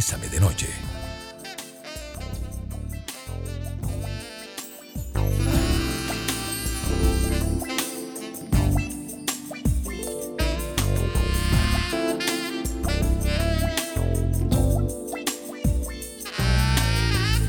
Bésame 0.00 0.30
de 0.30 0.40
Noche. 0.40 0.66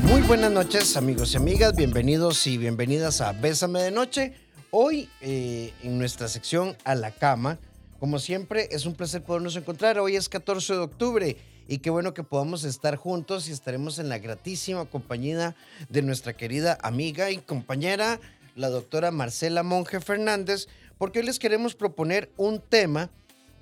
Muy 0.02 0.20
buenas 0.20 0.52
noches 0.52 0.98
amigos 0.98 1.32
y 1.32 1.38
amigas, 1.38 1.74
bienvenidos 1.74 2.46
y 2.46 2.58
bienvenidas 2.58 3.22
a 3.22 3.32
Bésame 3.32 3.80
de 3.80 3.90
Noche. 3.90 4.34
Hoy 4.70 5.08
eh, 5.22 5.72
en 5.82 5.96
nuestra 5.96 6.28
sección 6.28 6.76
A 6.84 6.94
la 6.96 7.12
Cama, 7.12 7.58
como 7.98 8.18
siempre 8.18 8.68
es 8.70 8.84
un 8.84 8.94
placer 8.94 9.22
podernos 9.22 9.56
encontrar. 9.56 9.98
Hoy 9.98 10.16
es 10.16 10.28
14 10.28 10.74
de 10.74 10.80
octubre 10.80 11.51
y 11.72 11.78
qué 11.78 11.88
bueno 11.88 12.12
que 12.12 12.22
podamos 12.22 12.64
estar 12.64 12.96
juntos 12.96 13.48
y 13.48 13.52
estaremos 13.52 13.98
en 13.98 14.10
la 14.10 14.18
gratísima 14.18 14.84
compañía 14.84 15.56
de 15.88 16.02
nuestra 16.02 16.34
querida 16.34 16.76
amiga 16.82 17.30
y 17.30 17.38
compañera, 17.38 18.20
la 18.56 18.68
doctora 18.68 19.10
Marcela 19.10 19.62
Monge 19.62 19.98
Fernández, 20.00 20.68
porque 20.98 21.20
hoy 21.20 21.24
les 21.24 21.38
queremos 21.38 21.74
proponer 21.74 22.30
un 22.36 22.60
tema 22.60 23.08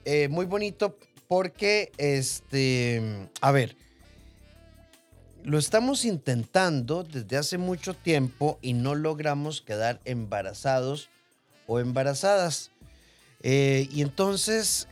eh, 0.04 0.26
muy 0.26 0.44
bonito 0.44 0.98
porque, 1.28 1.92
este, 1.98 3.28
a 3.40 3.52
ver, 3.52 3.76
lo 5.44 5.56
estamos 5.56 6.04
intentando 6.04 7.04
desde 7.04 7.36
hace 7.36 7.58
mucho 7.58 7.94
tiempo 7.94 8.58
y 8.60 8.72
no 8.72 8.96
logramos 8.96 9.62
quedar 9.62 10.00
embarazados 10.04 11.10
o 11.68 11.78
embarazadas. 11.78 12.72
Eh, 13.44 13.88
y 13.92 14.02
entonces, 14.02 14.88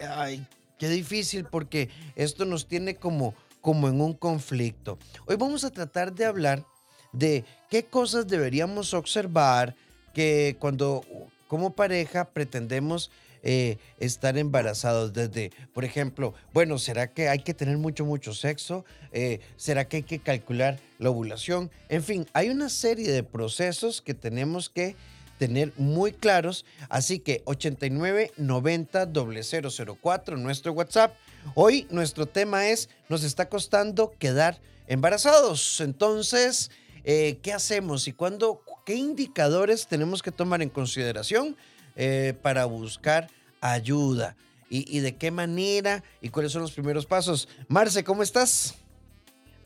qué 0.78 0.88
difícil 0.88 1.45
porque 1.45 1.91
esto 2.16 2.45
nos 2.45 2.66
tiene 2.66 2.96
como, 2.96 3.34
como 3.60 3.88
en 3.88 4.00
un 4.00 4.14
conflicto. 4.14 4.98
Hoy 5.27 5.37
vamos 5.37 5.64
a 5.64 5.70
tratar 5.70 6.14
de 6.14 6.24
hablar 6.24 6.64
de 7.12 7.45
qué 7.68 7.84
cosas 7.84 8.26
deberíamos 8.26 8.95
observar 8.95 9.74
que 10.15 10.56
cuando 10.59 11.04
como 11.49 11.74
pareja 11.74 12.26
pretendemos 12.26 13.10
eh, 13.43 13.79
estar 14.01 14.37
embarazados 14.37 15.12
desde, 15.12 15.52
por 15.73 15.84
ejemplo, 15.84 16.34
bueno, 16.52 16.79
¿será 16.79 17.12
que 17.12 17.29
hay 17.29 17.38
que 17.38 17.54
tener 17.54 17.79
mucho, 17.79 18.04
mucho 18.04 18.34
sexo? 18.34 18.84
Eh, 19.12 19.40
¿Será 19.56 19.87
que 19.87 19.99
hay 19.99 20.02
que 20.02 20.18
calcular 20.18 20.79
la 20.99 21.10
ovulación? 21.10 21.71
En 21.88 22.02
fin, 22.02 22.26
hay 22.32 22.49
una 22.49 22.68
serie 22.68 23.10
de 23.12 23.23
procesos 23.23 24.02
que 24.02 24.15
tenemos 24.15 24.68
que 24.68 24.96
tener 25.38 25.72
muy 25.76 26.12
claros. 26.12 26.64
Así 26.88 27.20
que 27.20 27.42
89 27.46 28.32
90 28.36 29.08
004 29.12 30.36
nuestro 30.36 30.72
WhatsApp. 30.72 31.14
Hoy 31.54 31.86
nuestro 31.90 32.26
tema 32.26 32.68
es, 32.68 32.90
nos 33.08 33.24
está 33.24 33.48
costando 33.48 34.12
quedar 34.18 34.60
embarazados. 34.86 35.80
Entonces, 35.80 36.70
eh, 37.04 37.38
¿qué 37.42 37.52
hacemos 37.52 38.09
y 38.09 38.12
cuándo, 38.12 38.60
qué 38.84 38.94
indicadores 38.94 39.86
tenemos 39.86 40.22
que 40.22 40.32
tomar 40.32 40.60
en 40.60 40.68
consideración 40.68 41.56
eh, 41.96 42.34
para 42.42 42.64
buscar 42.66 43.28
ayuda? 43.60 44.36
Y, 44.70 45.00
de 45.00 45.16
qué 45.16 45.30
manera 45.30 46.04
y 46.20 46.28
cuáles 46.28 46.52
son 46.52 46.60
los 46.60 46.72
primeros 46.72 47.06
pasos. 47.06 47.48
Marce, 47.68 48.04
¿cómo 48.04 48.22
estás? 48.22 48.74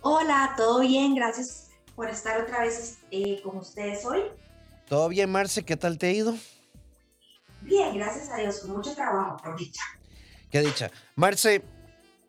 Hola, 0.01 0.55
todo 0.57 0.79
bien, 0.79 1.17
gracias 1.17 1.71
por 1.97 2.09
estar 2.09 2.41
otra 2.41 2.61
vez 2.61 2.99
eh, 3.11 3.41
con 3.43 3.57
ustedes 3.57 4.05
hoy. 4.05 4.21
¿Todo 4.93 5.09
bien, 5.09 5.31
Marce? 5.31 5.63
¿Qué 5.63 5.79
tal 5.79 5.97
te 5.97 6.09
ha 6.09 6.13
ido? 6.13 6.37
Bien, 7.63 7.95
gracias 7.95 8.29
a 8.29 8.37
Dios, 8.37 8.59
con 8.59 8.73
mucho 8.73 8.95
trabajo, 8.95 9.39
por 9.43 9.57
dicha. 9.57 9.81
Qué 10.51 10.61
dicha. 10.61 10.91
Marce, 11.17 11.63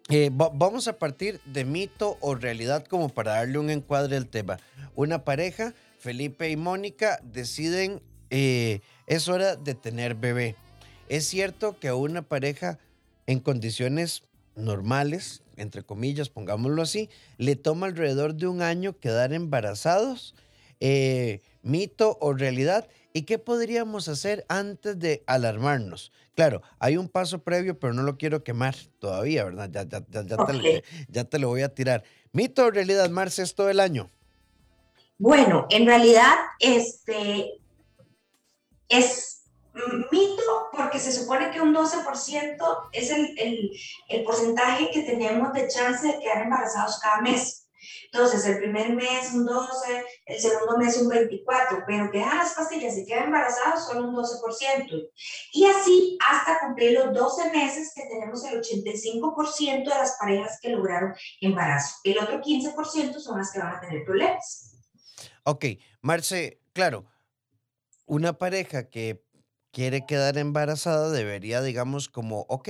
eh, 0.07 0.29
vamos 0.31 0.87
a 0.87 0.97
partir 0.97 1.41
de 1.43 1.65
mito 1.65 2.17
o 2.21 2.35
realidad 2.35 2.85
como 2.85 3.09
para 3.09 3.33
darle 3.33 3.57
un 3.57 3.69
encuadre 3.69 4.15
al 4.15 4.27
tema. 4.27 4.59
Una 4.95 5.25
pareja, 5.25 5.73
Felipe 5.99 6.49
y 6.51 6.55
Mónica, 6.55 7.19
deciden, 7.21 8.01
eh, 8.29 8.79
es 9.07 9.27
hora 9.27 9.57
de 9.57 9.75
tener 9.75 10.15
bebé. 10.15 10.55
Es 11.09 11.27
cierto 11.27 11.77
que 11.77 11.89
a 11.89 11.95
una 11.95 12.21
pareja 12.21 12.79
en 13.27 13.41
condiciones 13.41 14.23
normales, 14.55 15.43
entre 15.57 15.83
comillas, 15.83 16.29
pongámoslo 16.29 16.81
así, 16.81 17.09
le 17.37 17.57
toma 17.57 17.87
alrededor 17.87 18.35
de 18.35 18.47
un 18.47 18.61
año 18.61 18.97
quedar 18.97 19.33
embarazados. 19.33 20.33
Eh, 20.85 21.39
mito 21.61 22.17
o 22.19 22.33
realidad 22.33 22.89
y 23.13 23.21
qué 23.21 23.39
podríamos 23.39 24.09
hacer 24.09 24.45
antes 24.49 24.99
de 24.99 25.23
alarmarnos. 25.27 26.11
Claro, 26.35 26.61
hay 26.77 26.97
un 26.97 27.07
paso 27.07 27.41
previo, 27.41 27.79
pero 27.79 27.93
no 27.93 28.03
lo 28.03 28.17
quiero 28.17 28.43
quemar 28.43 28.75
todavía, 28.99 29.45
¿verdad? 29.45 29.69
Ya, 29.71 29.83
ya, 29.83 30.03
ya, 30.09 30.23
ya, 31.07 31.23
te, 31.23 31.39
lo, 31.39 31.47
voy 31.47 31.61
a 31.61 31.73
tirar. 31.73 32.03
¿Mito 32.33 32.65
o 32.65 32.69
realidad, 32.71 33.09
Marce, 33.09 33.43
es 33.43 33.55
todo 33.55 33.69
el 33.69 33.79
año? 33.79 34.11
Bueno, 35.17 35.67
en 35.69 35.85
realidad, 35.85 36.33
este 36.59 37.61
es 38.89 39.43
mito 40.11 40.69
porque 40.73 40.99
se 40.99 41.13
supone 41.13 41.49
que 41.51 41.61
un 41.61 41.73
12% 41.73 42.89
es 42.91 43.09
el, 43.09 43.39
el, 43.39 43.71
el 44.09 44.23
porcentaje 44.25 44.91
que 44.91 45.03
tenemos 45.03 45.53
de 45.53 45.69
chance 45.69 46.05
de 46.05 46.19
quedar 46.19 46.41
embarazados 46.41 46.99
cada 46.99 47.21
mes. 47.21 47.62
Entonces, 48.13 48.45
el 48.45 48.59
primer 48.59 48.93
mes 48.93 49.33
un 49.33 49.43
12, 49.43 50.05
el 50.27 50.39
segundo 50.39 50.77
mes 50.77 50.95
un 50.97 51.09
24, 51.09 51.83
pero 51.87 52.11
que 52.11 52.19
dejan 52.19 52.37
las 52.37 52.53
pastillas 52.53 52.95
y 52.95 53.07
quedan 53.07 53.23
embarazados 53.25 53.87
solo 53.87 54.07
un 54.07 54.15
12%. 54.15 55.09
Y 55.51 55.65
así 55.65 56.19
hasta 56.29 56.59
cumplir 56.59 56.93
los 56.93 57.11
12 57.11 57.49
meses 57.49 57.91
que 57.95 58.03
tenemos 58.03 58.45
el 58.45 58.61
85% 58.61 59.83
de 59.83 59.89
las 59.89 60.15
parejas 60.19 60.59
que 60.61 60.69
lograron 60.69 61.15
embarazo. 61.41 61.95
El 62.03 62.19
otro 62.19 62.39
15% 62.39 63.17
son 63.17 63.39
las 63.39 63.51
que 63.51 63.57
van 63.57 63.77
a 63.77 63.81
tener 63.81 64.05
problemas. 64.05 64.77
Ok, 65.43 65.65
Marce, 66.01 66.61
claro, 66.71 67.05
una 68.05 68.37
pareja 68.37 68.89
que 68.89 69.25
quiere 69.71 70.05
quedar 70.05 70.37
embarazada 70.37 71.09
debería, 71.09 71.63
digamos, 71.63 72.09
como, 72.09 72.41
ok, 72.41 72.69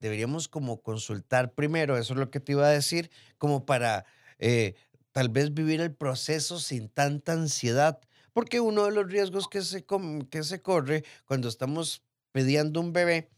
deberíamos 0.00 0.48
como 0.48 0.82
consultar 0.82 1.54
primero, 1.54 1.96
eso 1.96 2.14
es 2.14 2.18
lo 2.18 2.28
que 2.30 2.40
te 2.40 2.52
iba 2.52 2.66
a 2.66 2.70
decir, 2.70 3.08
como 3.38 3.64
para 3.64 4.04
eh, 4.40 4.74
tal 5.12 5.28
vez 5.28 5.54
vivir 5.54 5.80
el 5.80 5.94
proceso 5.94 6.58
sin 6.58 6.88
tanta 6.88 7.32
ansiedad, 7.32 8.00
porque 8.32 8.60
uno 8.60 8.86
de 8.86 8.92
los 8.92 9.06
riesgos 9.06 9.48
que 9.48 9.62
se, 9.62 9.84
que 10.30 10.42
se 10.42 10.62
corre 10.62 11.04
cuando 11.26 11.48
estamos 11.48 12.02
pidiendo 12.32 12.80
un 12.80 12.92
bebé 12.92 13.30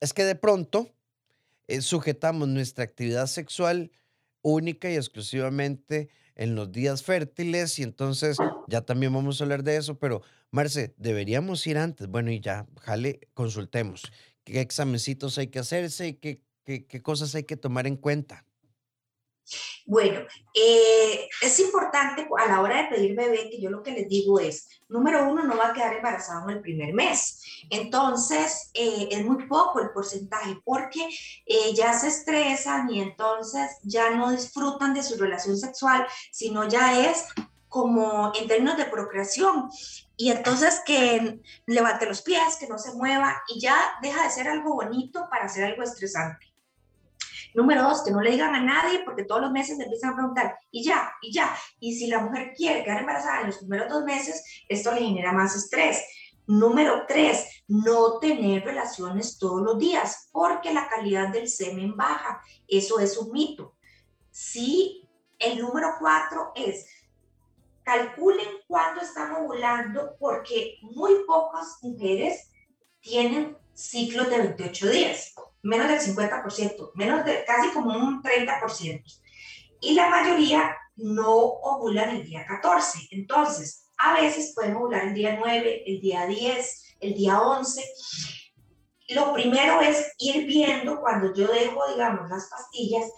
es 0.00 0.12
que 0.12 0.24
de 0.24 0.34
pronto 0.34 0.94
eh, 1.68 1.80
sujetamos 1.80 2.48
nuestra 2.48 2.84
actividad 2.84 3.26
sexual 3.26 3.90
única 4.42 4.90
y 4.90 4.96
exclusivamente 4.96 6.08
en 6.34 6.54
los 6.54 6.72
días 6.72 7.02
fértiles 7.02 7.78
y 7.78 7.82
entonces 7.82 8.36
ya 8.68 8.82
también 8.82 9.12
vamos 9.12 9.40
a 9.40 9.44
hablar 9.44 9.62
de 9.62 9.76
eso, 9.76 9.98
pero 9.98 10.22
Marce, 10.50 10.94
deberíamos 10.96 11.66
ir 11.66 11.76
antes. 11.76 12.06
Bueno, 12.06 12.30
y 12.30 12.40
ya, 12.40 12.66
jale, 12.80 13.20
consultemos. 13.34 14.02
¿Qué 14.44 14.60
examencitos 14.60 15.36
hay 15.36 15.48
que 15.48 15.58
hacerse 15.58 16.08
y 16.08 16.14
qué, 16.14 16.40
qué 16.64 17.02
cosas 17.02 17.34
hay 17.34 17.44
que 17.44 17.56
tomar 17.56 17.86
en 17.86 17.96
cuenta? 17.96 18.47
Bueno, 19.86 20.20
eh, 20.54 21.28
es 21.40 21.60
importante 21.60 22.28
a 22.38 22.46
la 22.46 22.60
hora 22.60 22.82
de 22.82 22.88
pedir 22.88 23.16
bebé 23.16 23.48
que 23.50 23.60
yo 23.60 23.70
lo 23.70 23.82
que 23.82 23.92
les 23.92 24.08
digo 24.08 24.38
es, 24.38 24.68
número 24.88 25.28
uno, 25.28 25.44
no 25.44 25.56
va 25.56 25.68
a 25.68 25.72
quedar 25.72 25.94
embarazado 25.94 26.48
en 26.48 26.56
el 26.56 26.62
primer 26.62 26.92
mes. 26.92 27.42
Entonces, 27.70 28.70
eh, 28.74 29.08
es 29.10 29.24
muy 29.24 29.46
poco 29.46 29.80
el 29.80 29.90
porcentaje 29.90 30.60
porque 30.64 31.08
eh, 31.46 31.74
ya 31.74 31.92
se 31.98 32.08
estresan 32.08 32.90
y 32.90 33.00
entonces 33.00 33.78
ya 33.82 34.10
no 34.10 34.30
disfrutan 34.30 34.94
de 34.94 35.02
su 35.02 35.16
relación 35.16 35.56
sexual, 35.56 36.06
sino 36.32 36.68
ya 36.68 37.10
es 37.10 37.26
como 37.68 38.32
en 38.34 38.48
términos 38.48 38.76
de 38.76 38.86
procreación. 38.86 39.70
Y 40.16 40.30
entonces 40.30 40.82
que 40.84 41.40
levante 41.66 42.06
los 42.06 42.22
pies, 42.22 42.56
que 42.58 42.66
no 42.66 42.78
se 42.78 42.92
mueva 42.94 43.42
y 43.48 43.60
ya 43.60 43.76
deja 44.02 44.24
de 44.24 44.30
ser 44.30 44.48
algo 44.48 44.74
bonito 44.74 45.28
para 45.30 45.48
ser 45.48 45.64
algo 45.64 45.82
estresante. 45.82 46.46
Número 47.54 47.82
dos, 47.82 48.02
que 48.02 48.10
no 48.10 48.20
le 48.20 48.30
digan 48.30 48.54
a 48.54 48.62
nadie 48.62 49.02
porque 49.04 49.24
todos 49.24 49.40
los 49.40 49.50
meses 49.50 49.78
empiezan 49.78 50.10
a 50.10 50.16
preguntar, 50.16 50.56
y 50.70 50.84
ya, 50.84 51.12
y 51.22 51.32
ya. 51.32 51.56
Y 51.80 51.94
si 51.94 52.06
la 52.06 52.20
mujer 52.20 52.52
quiere 52.56 52.84
quedar 52.84 53.00
embarazada 53.00 53.40
en 53.40 53.46
los 53.48 53.58
primeros 53.58 53.88
dos 53.88 54.04
meses, 54.04 54.42
esto 54.68 54.92
le 54.92 55.00
genera 55.00 55.32
más 55.32 55.56
estrés. 55.56 56.04
Número 56.46 57.04
tres, 57.06 57.62
no 57.68 58.18
tener 58.18 58.64
relaciones 58.64 59.38
todos 59.38 59.60
los 59.62 59.78
días 59.78 60.28
porque 60.32 60.72
la 60.72 60.88
calidad 60.88 61.28
del 61.28 61.48
semen 61.48 61.96
baja. 61.96 62.40
Eso 62.66 62.98
es 63.00 63.18
un 63.18 63.32
mito. 63.32 63.76
Sí, 64.30 65.06
el 65.38 65.58
número 65.58 65.94
cuatro 65.98 66.52
es 66.54 66.86
calculen 67.88 68.48
cuándo 68.66 69.00
están 69.00 69.32
ovulando 69.32 70.14
porque 70.18 70.76
muy 70.82 71.24
pocas 71.26 71.78
mujeres 71.80 72.50
tienen 73.00 73.56
ciclos 73.72 74.28
de 74.28 74.36
28 74.36 74.90
días 74.90 75.34
menos 75.62 75.88
del 75.88 76.00
50%, 76.00 76.92
menos 76.94 77.24
de 77.24 77.44
casi 77.44 77.70
como 77.70 77.90
un 77.96 78.22
30%. 78.22 79.02
Y 79.80 79.94
la 79.94 80.08
mayoría 80.08 80.76
no 80.96 81.34
ovulan 81.34 82.10
el 82.10 82.24
día 82.24 82.44
14. 82.46 83.08
Entonces, 83.12 83.90
a 83.98 84.14
veces 84.14 84.52
pueden 84.54 84.76
ovular 84.76 85.08
el 85.08 85.14
día 85.14 85.36
9, 85.38 85.84
el 85.86 86.00
día 86.00 86.26
10, 86.26 86.96
el 87.00 87.14
día 87.14 87.40
11. 87.40 87.84
Lo 89.10 89.32
primero 89.32 89.80
es 89.80 90.12
ir 90.18 90.46
viendo 90.46 91.00
cuando 91.00 91.32
yo 91.34 91.46
dejo, 91.48 91.80
digamos, 91.90 92.28
las 92.28 92.48
pastillas, 92.48 93.10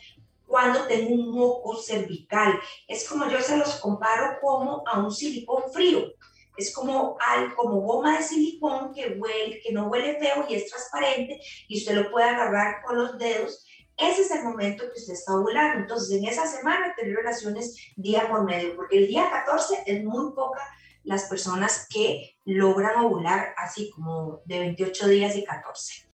cuando 0.46 0.86
tengo 0.86 1.14
un 1.14 1.30
moco 1.30 1.76
cervical. 1.76 2.60
Es 2.86 3.08
como 3.08 3.28
yo 3.28 3.40
se 3.40 3.56
los 3.56 3.76
comparo 3.76 4.38
como 4.40 4.82
a 4.86 4.98
un 4.98 5.10
silicón 5.10 5.64
frío. 5.72 6.12
Es 6.56 6.74
como, 6.74 7.16
al, 7.26 7.54
como 7.54 7.80
goma 7.80 8.18
de 8.18 8.24
silicón 8.24 8.92
que, 8.92 9.16
huele, 9.18 9.60
que 9.62 9.72
no 9.72 9.88
huele 9.88 10.18
feo 10.18 10.46
y 10.48 10.54
es 10.54 10.68
transparente 10.68 11.40
y 11.68 11.78
usted 11.78 11.94
lo 11.94 12.10
puede 12.10 12.28
agarrar 12.28 12.82
con 12.84 12.96
los 12.96 13.18
dedos. 13.18 13.64
Ese 13.96 14.22
es 14.22 14.30
el 14.30 14.44
momento 14.44 14.84
que 14.84 14.98
usted 14.98 15.12
está 15.12 15.34
ovulando. 15.34 15.80
Entonces, 15.80 16.18
en 16.18 16.24
esa 16.24 16.46
semana 16.46 16.94
tener 16.96 17.14
relaciones 17.16 17.76
día 17.96 18.28
por 18.28 18.44
medio, 18.44 18.74
porque 18.76 18.98
el 18.98 19.06
día 19.08 19.30
14 19.30 19.84
es 19.86 20.04
muy 20.04 20.32
poca 20.32 20.60
las 21.04 21.24
personas 21.24 21.86
que 21.88 22.36
logran 22.44 23.04
ovular 23.04 23.54
así 23.56 23.90
como 23.90 24.40
de 24.44 24.58
28 24.60 25.08
días 25.08 25.36
y 25.36 25.44
14. 25.44 26.08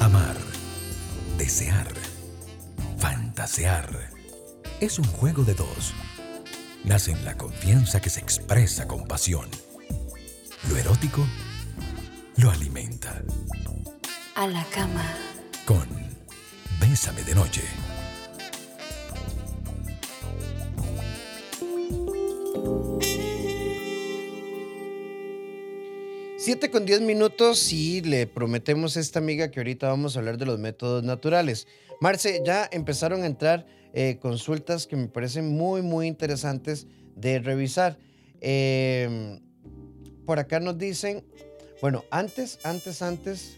Amar, 0.00 0.36
desear, 1.36 1.88
fantasear. 2.98 3.88
Es 4.80 4.98
un 4.98 5.06
juego 5.06 5.42
de 5.42 5.54
dos. 5.54 5.94
Nace 6.84 7.12
en 7.12 7.24
la 7.24 7.36
confianza 7.36 8.00
que 8.00 8.10
se 8.10 8.20
expresa 8.20 8.88
con 8.88 9.06
pasión. 9.06 9.48
Lo 10.68 10.76
erótico 10.76 11.26
lo 12.36 12.50
alimenta. 12.50 13.22
A 14.34 14.46
la 14.46 14.64
cama. 14.74 15.04
Con 15.66 15.86
Bésame 16.80 17.22
de 17.22 17.34
noche. 17.34 17.62
7 26.38 26.70
con 26.70 26.86
10 26.86 27.02
minutos 27.02 27.70
y 27.70 28.00
le 28.00 28.26
prometemos 28.26 28.96
a 28.96 29.00
esta 29.00 29.18
amiga 29.18 29.50
que 29.50 29.60
ahorita 29.60 29.88
vamos 29.88 30.16
a 30.16 30.20
hablar 30.20 30.38
de 30.38 30.46
los 30.46 30.58
métodos 30.58 31.04
naturales. 31.04 31.66
Marce, 32.00 32.40
ya 32.46 32.66
empezaron 32.72 33.22
a 33.22 33.26
entrar 33.26 33.66
eh, 33.92 34.18
consultas 34.20 34.86
que 34.86 34.96
me 34.96 35.08
parecen 35.08 35.48
muy, 35.48 35.82
muy 35.82 36.06
interesantes 36.06 36.86
de 37.16 37.38
revisar. 37.38 37.98
Em, 38.40 39.40
por 40.24 40.38
acá 40.38 40.60
nos 40.60 40.78
dicen, 40.78 41.24
bueno, 41.80 42.04
antes, 42.10 42.58
antes, 42.64 43.02
antes, 43.02 43.56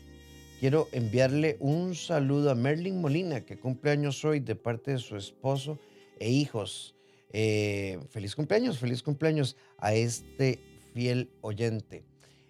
quiero 0.61 0.89
enviarle 0.93 1.57
un 1.61 1.95
saludo 1.95 2.51
a 2.51 2.55
Merlin 2.55 3.01
Molina, 3.01 3.43
que 3.43 3.59
cumple 3.59 3.91
años 3.91 4.25
hoy 4.25 4.41
de 4.41 4.55
parte 4.55 4.93
de 4.93 4.99
su 4.99 5.17
esposo 5.17 5.79
e 6.19 6.31
hijos. 6.31 6.95
Eh, 7.33 7.99
feliz 8.11 8.35
cumpleaños, 8.35 8.79
feliz 8.79 9.03
cumpleaños 9.03 9.57
a 9.79 9.95
este 9.95 10.59
fiel 10.95 11.31
oyente. 11.41 12.05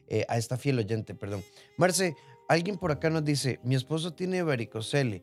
Eh, 0.08 0.26
a 0.28 0.36
esta 0.36 0.58
fiel 0.58 0.78
oyente, 0.78 1.14
perdón. 1.14 1.42
Marce, 1.78 2.14
alguien 2.48 2.76
por 2.76 2.92
acá 2.92 3.08
nos 3.08 3.24
dice, 3.24 3.60
mi 3.62 3.74
esposo 3.74 4.12
tiene 4.12 4.42
varicocele, 4.42 5.22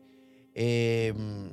em, 0.54 1.50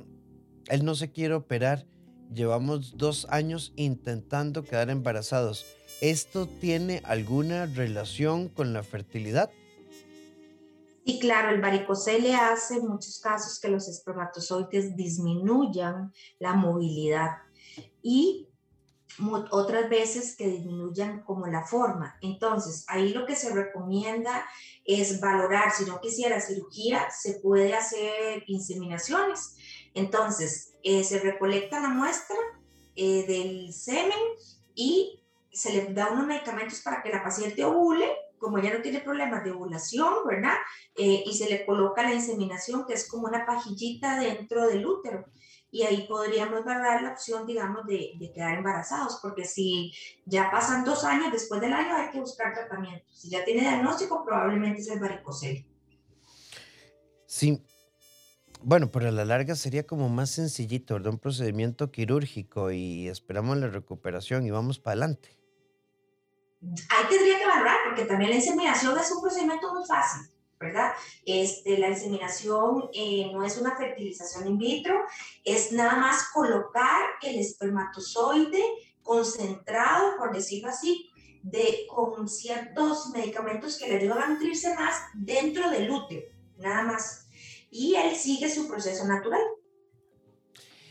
él 0.68 0.84
no 0.84 0.94
se 0.94 1.10
quiere 1.10 1.34
operar, 1.34 1.86
llevamos 2.32 2.96
dos 2.96 3.26
años 3.30 3.72
intentando 3.76 4.62
quedar 4.64 4.90
embarazados. 4.90 5.66
¿Esto 6.00 6.46
tiene 6.46 7.02
alguna 7.04 7.66
relación 7.66 8.48
con 8.48 8.72
la 8.72 8.82
fertilidad? 8.82 9.50
Sí, 11.04 11.18
claro, 11.18 11.50
el 11.54 11.60
varicocele 11.62 12.34
hace 12.34 12.80
muchos 12.80 13.18
casos 13.18 13.58
que 13.58 13.68
los 13.68 13.88
espermatozoides 13.88 14.94
disminuyan 14.94 16.12
la 16.38 16.52
movilidad 16.52 17.30
y 18.02 18.48
otras 19.50 19.88
veces 19.88 20.36
que 20.36 20.46
disminuyan 20.46 21.22
como 21.22 21.46
la 21.46 21.64
forma. 21.64 22.16
Entonces, 22.20 22.84
ahí 22.88 23.12
lo 23.12 23.26
que 23.26 23.34
se 23.34 23.52
recomienda 23.54 24.44
es 24.84 25.20
valorar, 25.20 25.72
si 25.72 25.84
no 25.84 26.00
quisiera 26.00 26.40
cirugía, 26.40 27.10
se 27.10 27.40
puede 27.40 27.74
hacer 27.74 28.44
inseminaciones. 28.46 29.56
Entonces, 29.98 30.74
eh, 30.84 31.02
se 31.02 31.18
recolecta 31.18 31.80
la 31.80 31.88
muestra 31.88 32.36
eh, 32.94 33.26
del 33.26 33.72
semen 33.72 34.18
y 34.74 35.24
se 35.50 35.72
le 35.72 35.92
da 35.92 36.10
unos 36.10 36.26
medicamentos 36.26 36.80
para 36.82 37.02
que 37.02 37.10
la 37.10 37.22
paciente 37.22 37.64
ovule, 37.64 38.08
como 38.38 38.60
ya 38.60 38.72
no 38.72 38.80
tiene 38.80 39.00
problemas 39.00 39.42
de 39.42 39.50
ovulación, 39.50 40.14
¿verdad? 40.24 40.54
Eh, 40.94 41.24
y 41.26 41.36
se 41.36 41.50
le 41.50 41.66
coloca 41.66 42.04
la 42.04 42.14
inseminación, 42.14 42.86
que 42.86 42.94
es 42.94 43.08
como 43.08 43.26
una 43.26 43.44
pajillita 43.44 44.20
dentro 44.20 44.68
del 44.68 44.86
útero 44.86 45.24
y 45.70 45.82
ahí 45.82 46.06
podríamos 46.06 46.62
guardar 46.62 47.02
la 47.02 47.12
opción, 47.12 47.44
digamos, 47.44 47.84
de, 47.86 48.12
de, 48.18 48.32
quedar 48.32 48.56
embarazados, 48.56 49.18
porque 49.20 49.44
si 49.44 49.92
ya 50.24 50.50
pasan 50.50 50.84
dos 50.84 51.04
años, 51.04 51.30
después 51.30 51.60
del 51.60 51.74
año 51.74 51.94
hay 51.94 52.10
que 52.10 52.20
buscar 52.20 52.54
tratamiento. 52.54 53.04
Si 53.12 53.28
ya 53.28 53.44
tiene 53.44 53.62
diagnóstico, 53.62 54.24
probablemente 54.24 54.80
es 54.80 54.88
el 54.88 55.00
varicocele. 55.00 55.66
Sí. 57.26 57.62
Bueno, 58.62 58.90
pero 58.90 59.08
a 59.08 59.12
la 59.12 59.24
larga 59.24 59.54
sería 59.54 59.86
como 59.86 60.08
más 60.08 60.30
sencillito, 60.30 60.94
¿verdad? 60.94 61.12
Un 61.12 61.18
procedimiento 61.18 61.90
quirúrgico 61.90 62.70
y 62.70 63.08
esperamos 63.08 63.56
la 63.56 63.68
recuperación 63.68 64.46
y 64.46 64.50
vamos 64.50 64.78
para 64.78 64.92
adelante. 64.92 65.36
Ahí 66.60 67.06
tendría 67.08 67.38
que 67.38 67.46
valorar, 67.46 67.76
porque 67.86 68.04
también 68.04 68.30
la 68.30 68.36
inseminación 68.36 68.98
es 68.98 69.10
un 69.12 69.22
procedimiento 69.22 69.72
muy 69.72 69.86
fácil. 69.86 70.28
¿verdad? 70.60 70.92
Este, 71.24 71.78
la 71.78 71.90
inseminación 71.90 72.90
eh, 72.92 73.30
no 73.32 73.44
es 73.44 73.56
una 73.58 73.76
fertilización 73.76 74.48
in 74.48 74.58
vitro, 74.58 75.04
es 75.44 75.72
nada 75.72 75.96
más 75.96 76.30
colocar 76.32 77.10
el 77.22 77.38
espermatozoide 77.38 78.62
concentrado, 79.02 80.16
por 80.18 80.34
decirlo 80.34 80.68
así, 80.68 81.10
de, 81.42 81.86
con 81.88 82.28
ciertos 82.28 83.10
medicamentos 83.10 83.78
que 83.78 83.88
le 83.88 83.98
ayudan 83.98 84.18
a 84.18 84.28
nutrirse 84.30 84.74
más 84.74 85.00
dentro 85.14 85.70
del 85.70 85.90
útero, 85.90 86.26
nada 86.58 86.82
más. 86.82 87.27
Y 87.70 87.94
él 87.94 88.14
sigue 88.16 88.48
su 88.50 88.68
proceso 88.68 89.06
natural. 89.06 89.42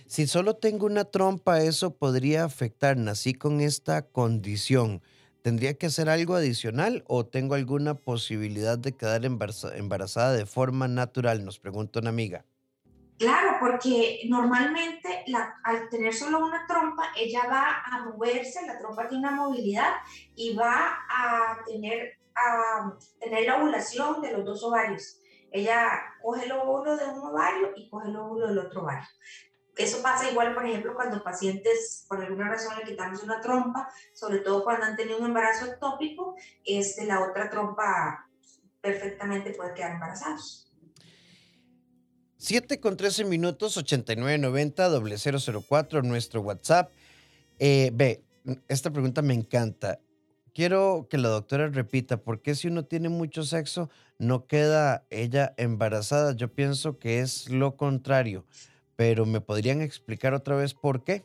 Si 0.08 0.26
solo 0.26 0.56
tengo 0.56 0.86
una 0.86 1.04
trompa, 1.04 1.62
eso 1.62 1.96
podría 1.96 2.46
afectar, 2.46 2.96
nací 2.96 3.34
con 3.34 3.60
esta 3.60 4.04
condición. 4.04 5.02
¿Tendría 5.42 5.74
que 5.74 5.88
hacer 5.88 6.10
algo 6.10 6.36
adicional 6.36 7.04
o 7.08 7.26
tengo 7.26 7.56
alguna 7.56 7.94
posibilidad 7.94 8.78
de 8.78 8.96
quedar 8.96 9.26
embarazada 9.26 10.34
de 10.34 10.46
forma 10.46 10.88
natural? 10.88 11.44
Nos 11.44 11.60
pregunta 11.60 12.00
una 12.00 12.10
amiga. 12.10 12.46
Claro, 13.18 13.58
porque 13.60 14.22
normalmente 14.30 15.26
al 15.64 15.90
tener 15.90 16.14
solo 16.14 16.46
una 16.46 16.66
trompa, 16.68 17.12
ella 17.18 17.42
va 17.50 17.82
a 17.84 18.06
moverse, 18.06 18.66
la 18.66 18.78
trompa 18.78 19.08
tiene 19.08 19.28
una 19.28 19.36
movilidad 19.36 19.94
y 20.36 20.56
va 20.56 21.00
a 21.10 21.58
tener, 21.66 22.20
a 22.36 22.94
tener 23.20 23.46
la 23.46 23.58
ovulación 23.58 24.22
de 24.22 24.34
los 24.34 24.46
dos 24.46 24.64
ovarios. 24.64 25.20
Ella 25.52 26.02
coge 26.22 26.46
el 26.46 26.52
óvulo 26.52 26.98
de 26.98 27.06
un 27.06 27.20
ovario 27.20 27.72
y 27.76 27.90
coge 27.90 28.10
el 28.10 28.16
óvulo 28.16 28.48
del 28.48 28.60
otro 28.60 28.82
ovario. 28.82 29.08
Eso 29.78 30.02
pasa 30.02 30.30
igual, 30.30 30.56
por 30.56 30.66
ejemplo, 30.66 30.96
cuando 30.96 31.24
pacientes 31.24 32.06
por 32.10 32.24
alguna 32.24 32.50
razón 32.50 32.76
le 32.78 32.84
quitamos 32.84 33.22
una 33.24 33.40
trompa, 33.42 33.88
sobre 34.14 34.40
todo 34.40 34.64
cuando 34.64 34.86
han 34.86 34.96
tenido 34.96 35.20
un 35.20 35.26
embarazo 35.26 35.66
ectópico, 35.68 36.36
este, 36.66 37.06
la 37.06 37.22
otra 37.22 37.50
trompa 37.50 38.28
perfectamente 38.82 39.52
puede 39.52 39.76
quedar 39.76 39.92
embarazados. 39.92 40.72
7 42.38 42.80
con 42.80 42.98
13 42.98 43.26
minutos, 43.26 43.78
8990 43.78 44.90
004, 45.68 46.02
nuestro 46.02 46.42
WhatsApp. 46.42 46.92
Eh, 47.60 48.22
esta 48.68 48.90
pregunta 48.90 49.22
me 49.22 49.34
encanta. 49.34 50.00
Quiero 50.58 51.08
que 51.08 51.20
la 51.20 51.30
doctora 51.30 51.68
repita, 51.68 52.18
¿por 52.18 52.42
qué 52.42 52.56
si 52.56 52.68
uno 52.68 52.84
tiene 52.84 53.10
mucho 53.10 53.44
sexo 53.44 53.92
no 54.18 54.48
queda 54.48 55.06
ella 55.12 55.54
embarazada? 55.58 56.36
Yo 56.36 56.52
pienso 56.52 56.98
que 56.98 57.20
es 57.20 57.48
lo 57.50 57.78
contrario 57.78 58.44
pero 58.98 59.28
¿me 59.28 59.40
podrían 59.40 59.82
explicar 59.82 60.34
otra 60.34 60.58
vez 60.58 60.74
por 60.74 61.06
qué? 61.06 61.24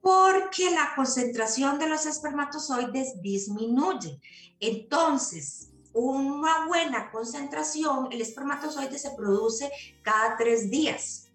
Porque 0.00 0.70
la 0.70 0.92
concentración 0.94 1.78
de 1.80 1.88
los 1.88 2.06
espermatozoides 2.06 3.20
disminuye. 3.20 4.20
Entonces, 4.60 5.72
una 5.92 6.66
buena 6.68 7.10
concentración, 7.10 8.08
el 8.12 8.20
espermatozoide 8.20 8.98
se 8.98 9.10
produce 9.10 9.70
cada 10.02 10.36
tres 10.36 10.70
días. 10.70 11.32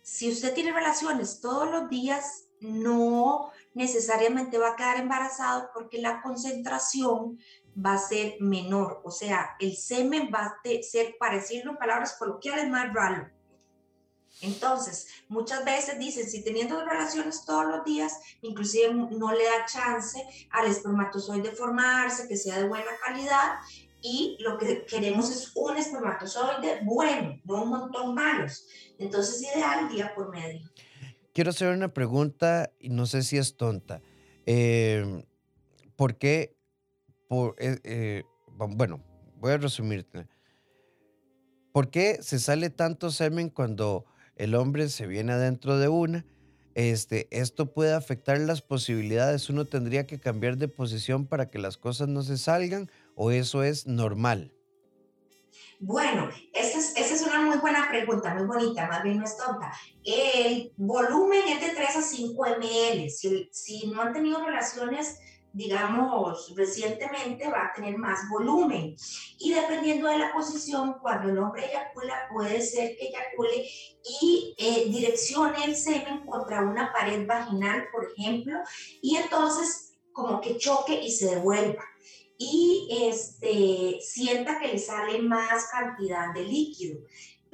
Si 0.00 0.32
usted 0.32 0.54
tiene 0.54 0.72
relaciones 0.72 1.40
todos 1.40 1.70
los 1.70 1.90
días, 1.90 2.46
no 2.60 3.50
necesariamente 3.76 4.56
va 4.56 4.70
a 4.70 4.76
quedar 4.76 4.98
embarazado 4.98 5.68
porque 5.74 5.98
la 5.98 6.22
concentración 6.22 7.38
va 7.76 7.92
a 7.92 7.98
ser 7.98 8.36
menor. 8.40 9.02
O 9.04 9.10
sea, 9.10 9.54
el 9.60 9.76
semen 9.76 10.30
va 10.34 10.46
a 10.46 10.82
ser, 10.82 11.14
para 11.20 11.36
decirlo 11.36 11.72
en 11.72 11.76
palabras 11.76 12.16
coloquiales, 12.18 12.70
más 12.70 12.92
raro. 12.94 13.28
Entonces, 14.40 15.08
muchas 15.28 15.62
veces 15.66 15.98
dicen, 15.98 16.28
si 16.28 16.42
teniendo 16.42 16.82
relaciones 16.86 17.44
todos 17.44 17.66
los 17.66 17.84
días, 17.84 18.18
inclusive 18.40 18.94
no 18.94 19.32
le 19.32 19.44
da 19.44 19.66
chance 19.66 20.26
al 20.50 20.66
espermatozoide 20.68 21.52
formarse, 21.52 22.28
que 22.28 22.36
sea 22.36 22.58
de 22.58 22.68
buena 22.68 22.90
calidad, 23.04 23.56
y 24.00 24.38
lo 24.40 24.56
que 24.56 24.86
queremos 24.86 25.30
es 25.30 25.52
un 25.54 25.76
espermatozoide 25.76 26.80
bueno, 26.84 27.38
no 27.44 27.62
un 27.62 27.68
montón 27.68 28.14
malos. 28.14 28.66
Entonces, 28.98 29.42
ideal 29.42 29.90
día 29.90 30.14
por 30.14 30.30
medio. 30.30 30.66
Quiero 31.36 31.50
hacer 31.50 31.68
una 31.76 31.92
pregunta, 31.92 32.72
y 32.80 32.88
no 32.88 33.04
sé 33.04 33.22
si 33.22 33.36
es 33.36 33.58
tonta. 33.58 34.00
Em, 34.46 35.22
¿Por 35.94 36.16
qué? 36.16 36.56
Eh, 37.58 37.78
eh, 37.84 38.22
bueno, 38.56 39.04
voy 39.38 39.52
a 39.52 39.58
resumirte. 39.58 40.26
¿Por 41.72 41.90
qué 41.90 42.22
se 42.22 42.38
sale 42.38 42.70
tanto 42.70 43.10
semen 43.10 43.50
cuando 43.50 44.06
el 44.36 44.54
hombre 44.54 44.88
se 44.88 45.06
viene 45.06 45.34
adentro 45.34 45.76
de 45.76 45.88
una. 45.88 46.24
Este, 46.74 47.28
esto 47.30 47.70
puede 47.70 47.92
afectar 47.92 48.40
las 48.40 48.62
posibilidades. 48.62 49.50
Uno 49.50 49.66
tendría 49.66 50.06
que 50.06 50.18
cambiar 50.18 50.56
de 50.56 50.68
posición 50.68 51.26
para 51.26 51.50
que 51.50 51.58
las 51.58 51.76
cosas 51.76 52.08
no 52.08 52.22
se 52.22 52.38
salgan 52.38 52.90
o 53.14 53.30
eso 53.30 53.62
es 53.62 53.86
normal. 53.86 54.54
Bueno, 55.80 56.30
es, 56.54 56.75
muy 57.56 57.72
buena 57.72 57.88
pregunta, 57.88 58.34
muy 58.34 58.46
bonita, 58.46 58.86
más 58.86 59.02
bien 59.02 59.18
no 59.18 59.24
es 59.24 59.36
tonta. 59.36 59.72
El 60.04 60.72
volumen 60.76 61.42
es 61.48 61.60
de 61.60 61.74
3 61.74 61.96
a 61.96 62.02
5 62.02 62.46
ml. 62.58 63.10
Si, 63.10 63.48
si 63.52 63.86
no 63.88 64.02
han 64.02 64.12
tenido 64.12 64.44
relaciones 64.44 65.18
digamos, 65.56 66.52
recientemente 66.54 67.48
va 67.48 67.64
a 67.64 67.72
tener 67.72 67.96
más 67.96 68.28
volumen. 68.28 68.94
Y 69.38 69.54
dependiendo 69.54 70.06
de 70.06 70.18
la 70.18 70.30
posición, 70.30 70.96
cuando 71.00 71.30
el 71.30 71.38
hombre 71.38 71.64
eyacula, 71.64 72.28
puede 72.30 72.60
ser 72.60 72.94
que 72.94 73.06
eyacule 73.06 73.66
y 74.20 74.54
eh, 74.58 74.84
direccione 74.90 75.64
el 75.64 75.74
semen 75.74 76.26
contra 76.26 76.60
una 76.60 76.92
pared 76.92 77.26
vaginal, 77.26 77.86
por 77.90 78.06
ejemplo, 78.12 78.58
y 79.00 79.16
entonces 79.16 79.94
como 80.12 80.42
que 80.42 80.58
choque 80.58 81.00
y 81.00 81.10
se 81.10 81.36
devuelva. 81.36 81.84
Y 82.36 82.88
este, 83.08 83.98
sienta 84.02 84.60
que 84.60 84.68
le 84.68 84.78
sale 84.78 85.22
más 85.22 85.70
cantidad 85.70 86.34
de 86.34 86.44
líquido, 86.44 87.00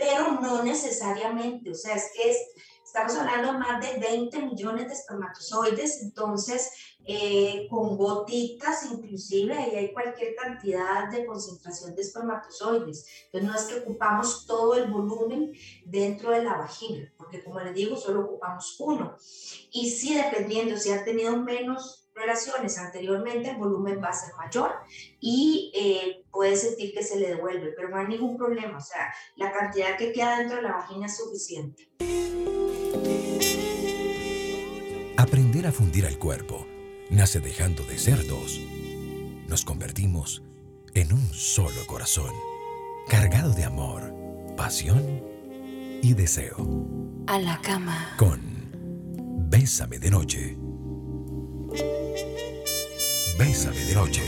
pero 0.02 0.40
no 0.40 0.64
necesariamente, 0.64 1.70
o 1.70 1.74
sea, 1.74 1.94
es 1.94 2.10
que 2.12 2.30
es, 2.30 2.36
estamos 2.84 3.14
hablando 3.14 3.52
más 3.52 3.80
de 3.80 4.00
20 4.00 4.42
millones 4.46 4.88
de 4.88 4.94
espermatozoides, 4.94 6.02
entonces 6.02 6.70
eh, 7.04 7.68
con 7.70 7.96
gotitas 7.96 8.84
inclusive, 8.90 9.54
ahí 9.54 9.76
hay 9.76 9.92
cualquier 9.92 10.34
cantidad 10.34 11.08
de 11.08 11.24
concentración 11.24 11.94
de 11.94 12.02
espermatozoides. 12.02 13.06
Entonces 13.26 13.48
no 13.48 13.56
es 13.56 13.62
que 13.64 13.80
ocupamos 13.80 14.44
todo 14.44 14.74
el 14.74 14.90
volumen 14.90 15.52
dentro 15.84 16.30
de 16.30 16.42
la 16.42 16.58
vagina, 16.58 17.12
porque 17.16 17.44
como 17.44 17.60
les 17.60 17.74
digo, 17.74 17.96
solo 17.96 18.22
ocupamos 18.22 18.74
uno. 18.80 19.16
Y 19.70 19.88
sí, 19.88 20.14
dependiendo, 20.14 20.76
si 20.76 20.90
han 20.90 21.04
tenido 21.04 21.36
menos 21.36 22.01
relaciones 22.14 22.78
anteriormente, 22.78 23.50
el 23.50 23.56
volumen 23.56 24.00
va 24.02 24.08
a 24.08 24.12
ser 24.12 24.34
mayor 24.34 24.72
y 25.20 25.72
eh, 25.74 26.24
puede 26.30 26.56
sentir 26.56 26.92
que 26.92 27.02
se 27.02 27.18
le 27.18 27.28
devuelve, 27.28 27.72
pero 27.76 27.88
no 27.88 27.96
hay 27.96 28.06
ningún 28.06 28.36
problema, 28.36 28.78
o 28.78 28.80
sea, 28.80 29.12
la 29.36 29.52
cantidad 29.52 29.96
que 29.96 30.12
queda 30.12 30.38
dentro 30.38 30.56
de 30.56 30.62
la 30.62 30.72
vagina 30.72 31.06
es 31.06 31.16
suficiente. 31.16 31.88
Aprender 35.16 35.66
a 35.66 35.72
fundir 35.72 36.06
al 36.06 36.18
cuerpo 36.18 36.66
nace 37.10 37.40
dejando 37.40 37.84
de 37.84 37.98
ser 37.98 38.26
dos. 38.26 38.58
Nos 39.46 39.64
convertimos 39.64 40.42
en 40.94 41.12
un 41.12 41.32
solo 41.32 41.86
corazón, 41.86 42.32
cargado 43.08 43.52
de 43.52 43.64
amor, 43.64 44.14
pasión 44.56 45.22
y 46.02 46.14
deseo. 46.14 46.56
A 47.26 47.38
la 47.38 47.60
cama. 47.62 48.14
Con 48.18 48.52
Bésame 49.48 49.98
de 49.98 50.10
noche. 50.10 50.61
Bésame 53.38 53.84
de 53.84 53.94
noche. 53.94 54.22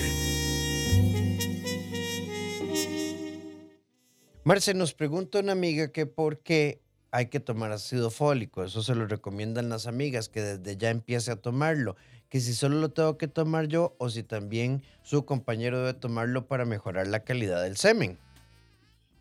Marce, 4.44 4.74
nos 4.74 4.92
pregunta 4.94 5.38
una 5.38 5.52
amiga 5.52 5.90
que 5.92 6.06
por 6.06 6.40
qué 6.40 6.80
hay 7.10 7.26
que 7.26 7.40
tomar 7.40 7.72
ácido 7.72 8.10
fólico. 8.10 8.64
Eso 8.64 8.82
se 8.82 8.94
lo 8.94 9.06
recomiendan 9.06 9.68
las 9.68 9.86
amigas, 9.86 10.28
que 10.28 10.42
desde 10.42 10.76
ya 10.76 10.90
empiece 10.90 11.30
a 11.30 11.36
tomarlo 11.36 11.96
que 12.34 12.40
si 12.40 12.52
solo 12.52 12.80
lo 12.80 12.90
tengo 12.90 13.16
que 13.16 13.28
tomar 13.28 13.68
yo 13.68 13.94
o 13.98 14.10
si 14.10 14.24
también 14.24 14.82
su 15.04 15.24
compañero 15.24 15.78
debe 15.78 15.94
tomarlo 15.94 16.48
para 16.48 16.64
mejorar 16.64 17.06
la 17.06 17.22
calidad 17.22 17.62
del 17.62 17.76
semen. 17.76 18.18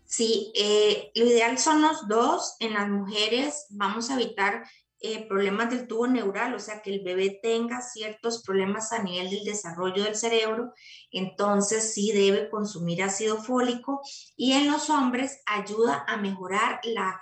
Sí, 0.03 0.51
eh, 0.56 1.12
lo 1.13 1.27
ideal 1.27 1.60
son 1.60 1.84
los 1.84 2.08
dos. 2.08 2.56
En 2.60 2.74
las 2.74 2.89
mujeres 2.89 3.68
vamos 3.70 4.10
a 4.10 4.15
evitar 4.20 4.63
eh, 5.05 5.27
problemas 5.27 5.69
del 5.69 5.86
tubo 5.86 6.07
neural, 6.07 6.53
o 6.53 6.60
sea, 6.60 6.81
que 6.81 6.89
el 6.89 7.03
bebé 7.03 7.38
tenga 7.43 7.81
ciertos 7.81 8.41
problemas 8.41 8.93
a 8.93 9.03
nivel 9.03 9.29
del 9.29 9.43
desarrollo 9.43 10.01
del 10.01 10.15
cerebro, 10.15 10.72
entonces 11.12 11.93
sí 11.93 12.13
debe 12.13 12.50
consumir 12.50 13.03
ácido 13.03 13.36
fólico 13.36 14.01
y 14.38 14.53
en 14.53 14.72
los 14.72 14.89
hombres 14.89 15.41
ayuda 15.45 16.05
a 16.07 16.15
mejorar 16.15 16.79
la 16.86 17.19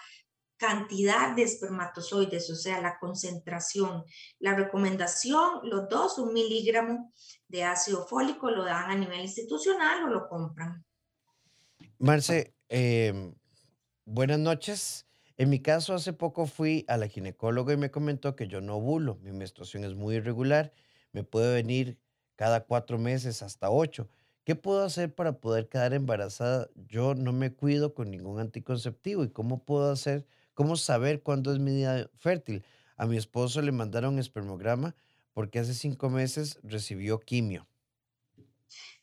cantidad 0.58 1.36
de 1.36 1.42
espermatozoides, 1.42 2.52
o 2.52 2.56
sea, 2.56 2.80
la 2.82 3.00
concentración. 3.00 4.04
La 4.38 4.54
recomendación, 4.54 5.62
los 5.64 5.90
dos, 5.90 6.20
un 6.20 6.34
miligramo 6.34 7.12
de 7.48 7.64
ácido 7.64 8.06
fólico, 8.06 8.52
lo 8.52 8.64
dan 8.64 8.92
a 8.92 8.96
nivel 8.96 9.22
institucional 9.22 10.04
o 10.04 10.08
lo 10.08 10.30
compran. 10.30 10.86
Marce, 11.98 12.54
em, 12.70 13.34
buenas 14.06 14.38
noches. 14.38 15.08
En 15.42 15.50
mi 15.50 15.60
caso, 15.60 15.96
hace 15.96 16.14
poco 16.14 16.46
fui 16.46 16.86
a 16.88 16.98
la 16.98 17.08
ginecóloga 17.08 17.74
y 17.74 17.78
me 17.78 17.90
comentó 17.90 18.36
que 18.36 18.48
yo 18.48 18.62
no 18.62 18.76
ovulo. 18.76 19.18
Mi 19.24 19.32
menstruación 19.32 19.84
es 19.84 19.96
muy 19.96 20.18
irregular. 20.18 20.72
Me 21.14 21.24
puede 21.24 21.52
venir 21.52 21.98
cada 22.36 22.66
cuatro 22.66 23.00
meses 23.00 23.42
hasta 23.42 23.72
ocho. 23.72 24.08
¿Qué 24.44 24.56
puedo 24.56 24.84
hacer 24.84 25.16
para 25.16 25.40
poder 25.40 25.68
quedar 25.68 25.96
embarazada? 25.96 26.70
Yo 26.88 27.16
no 27.16 27.34
me 27.34 27.52
cuido 27.52 27.96
con 27.96 28.12
ningún 28.12 28.40
anticonceptivo. 28.40 29.24
¿Y 29.24 29.30
cómo 29.30 29.66
puedo 29.66 29.92
hacer 29.92 30.28
¿Cómo 30.54 30.76
saber 30.76 31.24
cuándo 31.24 31.52
es 31.52 31.58
mi 31.58 31.72
día 31.72 32.08
fértil? 32.20 32.64
A 32.96 33.08
mi 33.08 33.18
esposo 33.18 33.64
le 33.64 33.72
mandaron 33.72 34.20
espermograma 34.20 34.96
porque 35.34 35.58
hace 35.58 35.74
cinco 35.74 36.12
meses 36.12 36.60
recibió 36.62 37.20
quimio. 37.20 37.66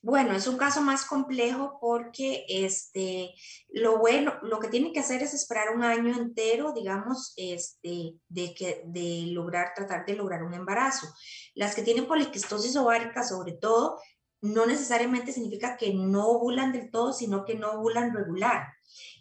Bueno, 0.00 0.34
es 0.34 0.46
un 0.46 0.56
caso 0.56 0.80
más 0.80 1.04
complejo 1.04 1.78
porque 1.80 2.44
este, 2.48 3.34
lo 3.68 3.98
bueno, 3.98 4.34
lo 4.42 4.60
que 4.60 4.68
tiene 4.68 4.92
que 4.92 5.00
hacer 5.00 5.22
es 5.22 5.34
esperar 5.34 5.74
un 5.74 5.82
año 5.82 6.14
entero, 6.16 6.72
digamos, 6.72 7.32
este, 7.36 8.14
de, 8.28 8.54
que, 8.54 8.82
de 8.86 9.24
lograr, 9.32 9.72
tratar 9.74 10.06
de 10.06 10.14
lograr 10.14 10.44
un 10.44 10.54
embarazo. 10.54 11.08
Las 11.54 11.74
que 11.74 11.82
tienen 11.82 12.06
poliquistosis 12.06 12.76
ovárica, 12.76 13.24
sobre 13.24 13.52
todo, 13.52 13.98
no 14.40 14.66
necesariamente 14.66 15.32
significa 15.32 15.76
que 15.76 15.92
no 15.92 16.28
ovulan 16.28 16.72
del 16.72 16.90
todo, 16.90 17.12
sino 17.12 17.44
que 17.44 17.56
no 17.56 17.72
ovulan 17.72 18.14
regular. 18.14 18.68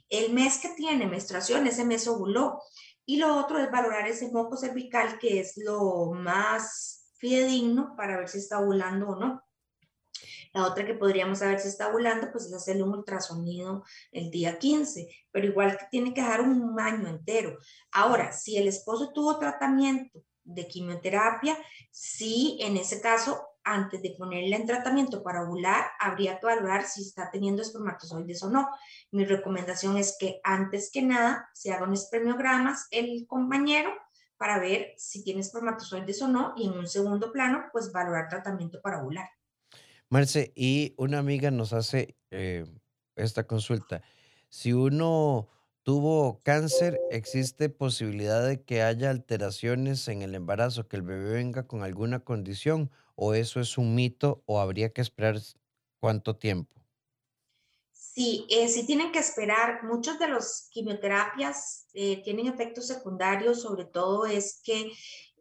El 0.09 0.31
mes 0.33 0.59
que 0.59 0.69
tiene 0.69 1.07
menstruación, 1.07 1.65
ese 1.65 1.85
mes 1.85 2.07
ovuló. 2.07 2.61
Y 3.05 3.17
lo 3.17 3.35
otro 3.37 3.57
es 3.57 3.71
valorar 3.71 4.07
ese 4.07 4.31
moco 4.31 4.57
cervical, 4.57 5.17
que 5.17 5.39
es 5.39 5.53
lo 5.57 6.11
más 6.13 7.09
fidedigno 7.17 7.95
para 7.95 8.17
ver 8.17 8.27
si 8.27 8.37
está 8.37 8.59
ovulando 8.59 9.07
o 9.09 9.15
no. 9.15 9.46
La 10.53 10.65
otra 10.65 10.85
que 10.85 10.93
podríamos 10.93 11.39
saber 11.39 11.59
si 11.59 11.67
está 11.67 11.89
ovulando, 11.89 12.31
pues 12.31 12.45
es 12.45 12.53
hacerle 12.53 12.83
un 12.83 12.93
ultrasonido 12.93 13.83
el 14.11 14.31
día 14.31 14.57
15, 14.57 15.07
pero 15.31 15.47
igual 15.47 15.77
que 15.77 15.85
tiene 15.91 16.13
que 16.13 16.21
dejar 16.21 16.41
un 16.41 16.79
año 16.79 17.07
entero. 17.07 17.57
Ahora, 17.91 18.31
si 18.31 18.57
el 18.57 18.67
esposo 18.67 19.11
tuvo 19.13 19.37
tratamiento 19.37 20.23
de 20.43 20.67
quimioterapia, 20.67 21.57
sí, 21.91 22.57
en 22.61 22.77
ese 22.77 23.01
caso 23.01 23.47
antes 23.67 24.01
de 24.01 24.15
ponerle 24.17 24.55
en 24.55 24.65
tratamiento 24.65 25.21
para 25.21 25.43
ovular, 25.43 25.85
habría 25.99 26.39
que 26.39 26.45
valorar 26.45 26.85
si 26.85 27.01
está 27.01 27.29
teniendo 27.29 27.61
espermatozoides 27.61 28.41
o 28.43 28.49
no. 28.49 28.69
Mi 29.11 29.25
recomendación 29.25 29.97
es 29.97 30.15
que 30.17 30.39
antes 30.43 30.89
que 30.91 31.01
nada 31.01 31.49
se 31.53 31.73
hagan 31.73 31.93
espermiogramas 31.93 32.87
el 32.91 33.25
compañero 33.27 33.91
para 34.37 34.59
ver 34.59 34.93
si 34.97 35.23
tiene 35.23 35.41
espermatozoides 35.41 36.21
o 36.21 36.27
no 36.27 36.53
y 36.55 36.67
en 36.67 36.77
un 36.77 36.87
segundo 36.87 37.31
plano, 37.31 37.65
pues 37.71 37.91
valorar 37.91 38.29
tratamiento 38.29 38.79
para 38.81 39.01
ovular. 39.01 39.29
Marce, 40.09 40.53
y 40.55 40.93
una 40.97 41.19
amiga 41.19 41.51
nos 41.51 41.73
hace 41.73 42.15
eh, 42.31 42.65
esta 43.17 43.45
consulta. 43.45 44.01
Si 44.49 44.71
uno 44.71 45.49
tuvo 45.83 46.41
cáncer, 46.43 46.97
¿existe 47.11 47.67
posibilidad 47.69 48.47
de 48.47 48.63
que 48.63 48.83
haya 48.83 49.09
alteraciones 49.09 50.07
en 50.07 50.21
el 50.21 50.33
embarazo, 50.33 50.87
que 50.87 50.95
el 50.95 51.01
bebé 51.01 51.33
venga 51.33 51.67
con 51.67 51.83
alguna 51.83 52.21
condición 52.21 52.89
o 53.15 53.33
eso 53.33 53.59
es 53.59 53.77
un 53.77 53.95
mito 53.95 54.43
o 54.45 54.61
habría 54.61 54.93
que 54.93 55.01
esperar 55.01 55.39
cuánto 55.99 56.37
tiempo? 56.37 56.77
Sí, 57.91 58.47
eh, 58.49 58.67
sí 58.67 58.85
tienen 58.85 59.11
que 59.11 59.19
esperar. 59.19 59.83
Muchos 59.83 60.17
de 60.19 60.27
los 60.27 60.69
quimioterapias 60.71 61.87
eh, 61.93 62.23
tienen 62.23 62.47
efectos 62.47 62.87
secundarios, 62.87 63.61
sobre 63.61 63.85
todo 63.85 64.25
es 64.25 64.61
que 64.63 64.91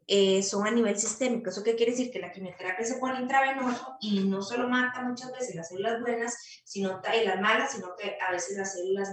eh, 0.06 0.42
son 0.42 0.66
a 0.66 0.70
nivel 0.70 0.98
sistémico. 0.98 1.50
¿Eso 1.50 1.62
qué 1.62 1.74
quiere 1.74 1.92
decir? 1.92 2.10
Que 2.10 2.20
la 2.20 2.32
quimioterapia 2.32 2.84
se 2.84 2.98
pone 2.98 3.20
intravenoso 3.20 3.96
y 4.00 4.20
no 4.24 4.42
solo 4.42 4.68
mata 4.68 5.02
muchas 5.02 5.32
veces 5.32 5.54
las 5.54 5.68
células 5.68 6.00
buenas, 6.00 6.36
sino 6.64 7.00
y 7.20 7.24
las 7.24 7.40
malas, 7.40 7.72
sino 7.72 7.94
que 7.96 8.16
a 8.20 8.30
veces 8.30 8.56
las 8.56 8.74
células 8.74 9.10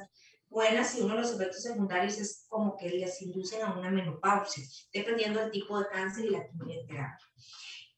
buenas 0.50 0.96
y 0.96 1.02
uno 1.02 1.16
de 1.16 1.22
los 1.22 1.34
efectos 1.34 1.64
secundarios 1.64 2.20
es 2.20 2.46
como 2.48 2.78
que 2.78 2.90
les 2.90 3.22
inducen 3.24 3.64
a 3.64 3.74
una 3.74 3.90
menopausia, 3.90 4.64
dependiendo 4.94 5.40
del 5.40 5.52
tipo 5.52 5.80
de 5.80 5.88
cáncer 5.92 6.26
y 6.26 6.30
la 6.30 6.48
quimioterapia. 6.48 7.18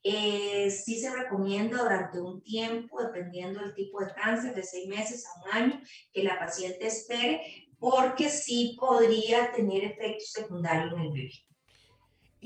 Eh, 0.08 0.70
sí 0.70 1.00
se 1.00 1.14
recomienda 1.14 1.82
durante 1.82 2.22
un 2.22 2.42
tiempo, 2.44 3.02
dependiendo 3.02 3.60
del 3.60 3.74
tipo 3.74 4.00
de 4.00 4.14
cáncer, 4.14 4.54
de 4.54 4.64
seis 4.64 4.88
meses 4.88 5.26
a 5.26 5.44
un 5.44 5.64
año, 5.64 5.82
que 6.14 6.24
la 6.24 6.40
paciente 6.40 6.88
espere, 6.88 7.42
porque 7.78 8.30
sí 8.30 8.78
podría 8.80 9.52
tener 9.52 9.84
efectos 9.84 10.32
secundarios 10.32 10.94
en 10.94 11.00
el 11.00 11.12
bebé. 11.12 11.32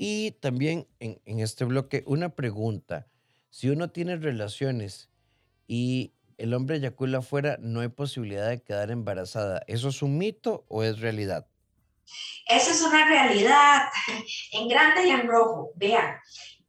Y 0.02 0.30
también 0.40 0.88
en, 0.98 1.40
este 1.40 1.66
bloque, 1.66 2.04
una 2.06 2.30
pregunta. 2.30 3.06
Si 3.50 3.68
uno 3.68 3.90
tiene 3.90 4.16
relaciones 4.16 5.10
y 5.68 6.14
el 6.38 6.54
hombre 6.54 6.76
eyacula 6.76 7.18
afuera, 7.18 7.58
no 7.60 7.80
hay 7.80 7.88
posibilidad 7.88 8.48
de 8.48 8.62
quedar 8.62 8.90
embarazada. 8.90 9.62
¿Eso 9.66 9.90
es 9.90 10.00
un 10.00 10.16
mito 10.16 10.64
o 10.68 10.84
es 10.84 11.00
realidad? 11.00 11.46
Esa 12.48 12.70
es 12.70 12.80
una 12.80 13.06
realidad 13.06 13.82
en 14.52 14.68
grande 14.68 15.06
y 15.06 15.10
en 15.10 15.28
rojo. 15.28 15.72
Vean, 15.76 16.16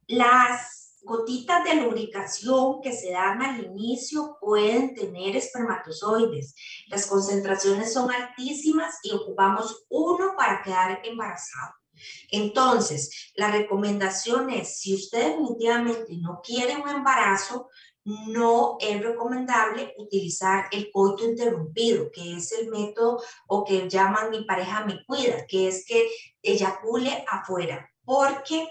las 0.08 0.98
gotitas 1.02 1.64
de 1.64 1.76
lubricación 1.76 2.82
que 2.82 2.92
se 2.92 3.12
dan 3.12 3.40
al 3.40 3.64
inicio 3.64 4.36
pueden 4.42 4.94
tener 4.94 5.36
espermatozoides. 5.36 6.54
Las 6.88 7.06
concentraciones 7.06 7.94
son 7.94 8.12
altísimas 8.12 8.98
y 9.02 9.12
ocupamos 9.12 9.86
uno 9.88 10.34
para 10.36 10.60
quedar 10.62 11.00
embarazado. 11.02 11.81
Entonces, 12.30 13.32
la 13.36 13.50
recomendación 13.50 14.50
es, 14.50 14.78
si 14.78 14.94
usted 14.94 15.30
definitivamente 15.30 16.16
no 16.18 16.40
quiere 16.42 16.76
un 16.76 16.88
embarazo, 16.88 17.68
no 18.04 18.76
es 18.80 19.00
recomendable 19.00 19.94
utilizar 19.96 20.66
el 20.72 20.90
coito 20.90 21.24
interrumpido, 21.24 22.10
que 22.10 22.36
es 22.36 22.52
el 22.52 22.68
método 22.68 23.22
o 23.46 23.64
que 23.64 23.88
llaman 23.88 24.30
mi 24.30 24.44
pareja 24.44 24.84
me 24.84 25.04
cuida, 25.04 25.46
que 25.46 25.68
es 25.68 25.84
que 25.86 26.10
eyacule 26.42 27.24
afuera, 27.28 27.88
porque 28.04 28.68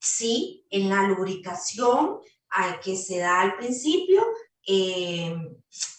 sí, 0.00 0.64
en 0.70 0.88
la 0.88 1.02
lubricación 1.08 2.20
que 2.82 2.96
se 2.96 3.18
da 3.18 3.40
al 3.40 3.56
principio, 3.56 4.22
eh, 4.66 5.34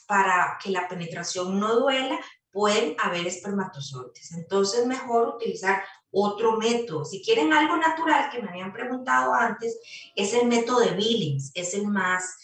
para 0.07 0.57
que 0.61 0.69
la 0.69 0.87
penetración 0.87 1.59
no 1.59 1.79
duela, 1.79 2.19
pueden 2.51 2.95
haber 2.99 3.25
espermatozoides. 3.25 4.31
Entonces, 4.33 4.85
mejor 4.85 5.29
utilizar 5.29 5.83
otro 6.13 6.57
método. 6.57 7.03
Si 7.03 7.21
quieren 7.21 7.51
algo 7.51 7.75
natural, 7.75 8.29
que 8.31 8.41
me 8.41 8.49
habían 8.49 8.71
preguntado 8.71 9.33
antes, 9.33 9.77
es 10.15 10.33
el 10.33 10.47
método 10.47 10.79
de 10.79 10.91
Billings, 10.91 11.51
es 11.55 11.73
el 11.73 11.87
más 11.87 12.37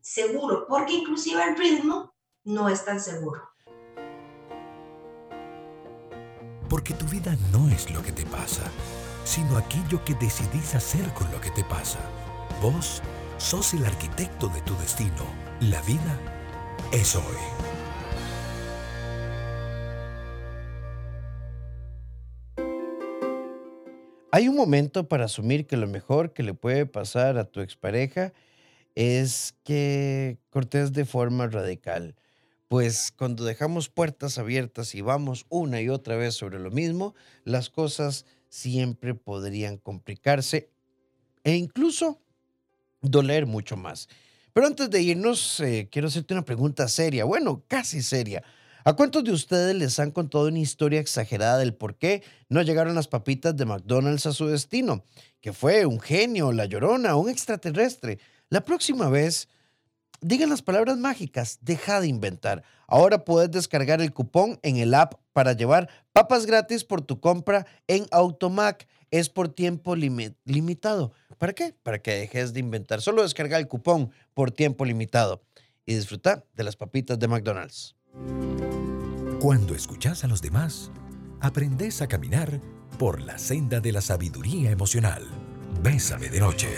seguro, 0.00 0.66
porque 0.68 0.92
inclusive 0.92 1.42
el 1.42 1.56
ritmo 1.56 2.14
no 2.44 2.68
es 2.68 2.84
tan 2.84 3.00
seguro. 3.00 3.42
Porque 6.68 6.94
tu 6.94 7.06
vida 7.06 7.36
no 7.52 7.68
es 7.70 7.90
lo 7.90 8.02
que 8.02 8.12
te 8.12 8.26
pasa, 8.26 8.70
sino 9.24 9.56
aquello 9.56 10.04
que 10.04 10.14
decidís 10.14 10.74
hacer 10.74 11.12
con 11.14 11.30
lo 11.32 11.40
que 11.40 11.50
te 11.50 11.64
pasa. 11.64 11.98
Vos 12.60 13.02
sos 13.38 13.74
el 13.74 13.84
arquitecto 13.84 14.48
de 14.48 14.60
tu 14.62 14.76
destino. 14.76 15.24
La 15.60 15.80
vida 15.82 16.20
es 16.92 17.16
hoy. 17.16 17.75
Hay 24.36 24.48
un 24.48 24.54
momento 24.54 25.08
para 25.08 25.24
asumir 25.24 25.66
que 25.66 25.78
lo 25.78 25.86
mejor 25.86 26.34
que 26.34 26.42
le 26.42 26.52
puede 26.52 26.84
pasar 26.84 27.38
a 27.38 27.46
tu 27.46 27.62
expareja 27.62 28.34
es 28.94 29.54
que 29.64 30.36
cortes 30.50 30.92
de 30.92 31.06
forma 31.06 31.46
radical. 31.46 32.16
Pues 32.68 33.14
cuando 33.16 33.46
dejamos 33.46 33.88
puertas 33.88 34.36
abiertas 34.36 34.94
y 34.94 35.00
vamos 35.00 35.46
una 35.48 35.80
y 35.80 35.88
otra 35.88 36.16
vez 36.16 36.34
sobre 36.34 36.58
lo 36.58 36.70
mismo, 36.70 37.14
las 37.44 37.70
cosas 37.70 38.26
siempre 38.50 39.14
podrían 39.14 39.78
complicarse 39.78 40.68
e 41.42 41.54
incluso 41.54 42.20
doler 43.00 43.46
mucho 43.46 43.78
más. 43.78 44.06
Pero 44.52 44.66
antes 44.66 44.90
de 44.90 45.00
irnos, 45.00 45.60
eh, 45.60 45.88
quiero 45.90 46.08
hacerte 46.08 46.34
una 46.34 46.44
pregunta 46.44 46.88
seria, 46.88 47.24
bueno, 47.24 47.64
casi 47.68 48.02
seria. 48.02 48.42
¿A 48.86 48.94
cuántos 48.94 49.24
de 49.24 49.32
ustedes 49.32 49.74
les 49.74 49.98
han 49.98 50.12
contado 50.12 50.46
una 50.46 50.60
historia 50.60 51.00
exagerada 51.00 51.58
del 51.58 51.74
por 51.74 51.96
qué 51.96 52.22
no 52.48 52.62
llegaron 52.62 52.94
las 52.94 53.08
papitas 53.08 53.56
de 53.56 53.64
McDonald's 53.64 54.26
a 54.26 54.32
su 54.32 54.46
destino? 54.46 55.02
Que 55.40 55.52
fue 55.52 55.86
un 55.86 55.98
genio, 55.98 56.52
la 56.52 56.66
llorona, 56.66 57.16
un 57.16 57.28
extraterrestre. 57.28 58.20
La 58.48 58.60
próxima 58.60 59.08
vez, 59.08 59.48
digan 60.20 60.50
las 60.50 60.62
palabras 60.62 60.98
mágicas, 60.98 61.58
deja 61.62 62.00
de 62.00 62.06
inventar. 62.06 62.62
Ahora 62.86 63.24
puedes 63.24 63.50
descargar 63.50 64.00
el 64.00 64.12
cupón 64.12 64.60
en 64.62 64.76
el 64.76 64.94
app 64.94 65.14
para 65.32 65.54
llevar 65.54 65.88
papas 66.12 66.46
gratis 66.46 66.84
por 66.84 67.02
tu 67.02 67.18
compra 67.18 67.66
en 67.88 68.06
Automac. 68.12 68.86
Es 69.10 69.28
por 69.28 69.48
tiempo 69.48 69.96
limitado. 69.96 71.12
¿Para 71.38 71.54
qué? 71.54 71.74
Para 71.82 71.98
que 71.98 72.12
dejes 72.12 72.52
de 72.52 72.60
inventar. 72.60 73.02
Solo 73.02 73.24
descarga 73.24 73.58
el 73.58 73.66
cupón 73.66 74.12
por 74.32 74.52
tiempo 74.52 74.84
limitado 74.84 75.42
y 75.86 75.96
disfruta 75.96 76.44
de 76.54 76.62
las 76.62 76.76
papitas 76.76 77.18
de 77.18 77.26
McDonald's. 77.26 77.95
Cuando 79.40 79.74
escuchas 79.74 80.24
a 80.24 80.26
los 80.26 80.40
demás, 80.40 80.90
aprendes 81.40 82.00
a 82.02 82.08
caminar 82.08 82.60
por 82.98 83.20
la 83.20 83.38
senda 83.38 83.80
de 83.80 83.92
la 83.92 84.00
sabiduría 84.00 84.70
emocional. 84.70 85.22
Bésame 85.82 86.28
de 86.30 86.40
noche. 86.40 86.68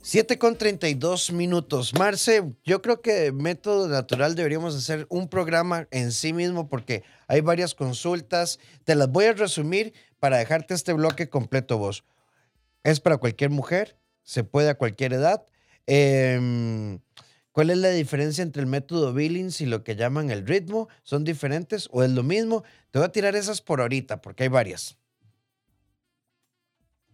Siete 0.00 0.38
con 0.38 0.56
32 0.56 1.32
minutos. 1.32 1.92
Marce, 1.98 2.54
yo 2.64 2.80
creo 2.80 3.02
que 3.02 3.32
Método 3.32 3.88
Natural 3.88 4.36
deberíamos 4.36 4.76
hacer 4.76 5.04
un 5.10 5.28
programa 5.28 5.88
en 5.90 6.12
sí 6.12 6.32
mismo 6.32 6.68
porque 6.68 7.02
hay 7.26 7.40
varias 7.40 7.74
consultas. 7.74 8.60
Te 8.84 8.94
las 8.94 9.10
voy 9.10 9.24
a 9.24 9.32
resumir 9.32 9.92
para 10.20 10.38
dejarte 10.38 10.74
este 10.74 10.92
bloque 10.92 11.28
completo 11.28 11.76
vos. 11.76 12.04
Es 12.84 13.00
para 13.00 13.16
cualquier 13.16 13.50
mujer, 13.50 13.98
se 14.22 14.44
puede 14.44 14.70
a 14.70 14.78
cualquier 14.78 15.12
edad 15.12 15.44
Em, 15.86 17.00
¿Cuál 17.56 17.70
es 17.70 17.78
la 17.78 17.88
diferencia 17.88 18.42
entre 18.42 18.60
el 18.60 18.68
método 18.68 19.14
Billings 19.14 19.62
y 19.62 19.64
lo 19.64 19.82
que 19.82 19.96
llaman 19.96 20.30
el 20.30 20.46
ritmo? 20.46 20.90
¿Son 21.04 21.24
diferentes 21.24 21.88
o 21.90 22.02
es 22.02 22.10
lo 22.10 22.22
mismo? 22.22 22.64
Te 22.90 22.98
voy 22.98 23.06
a 23.06 23.12
tirar 23.12 23.34
esas 23.34 23.62
por 23.62 23.80
ahorita 23.80 24.20
porque 24.20 24.42
hay 24.42 24.50
varias. 24.50 24.98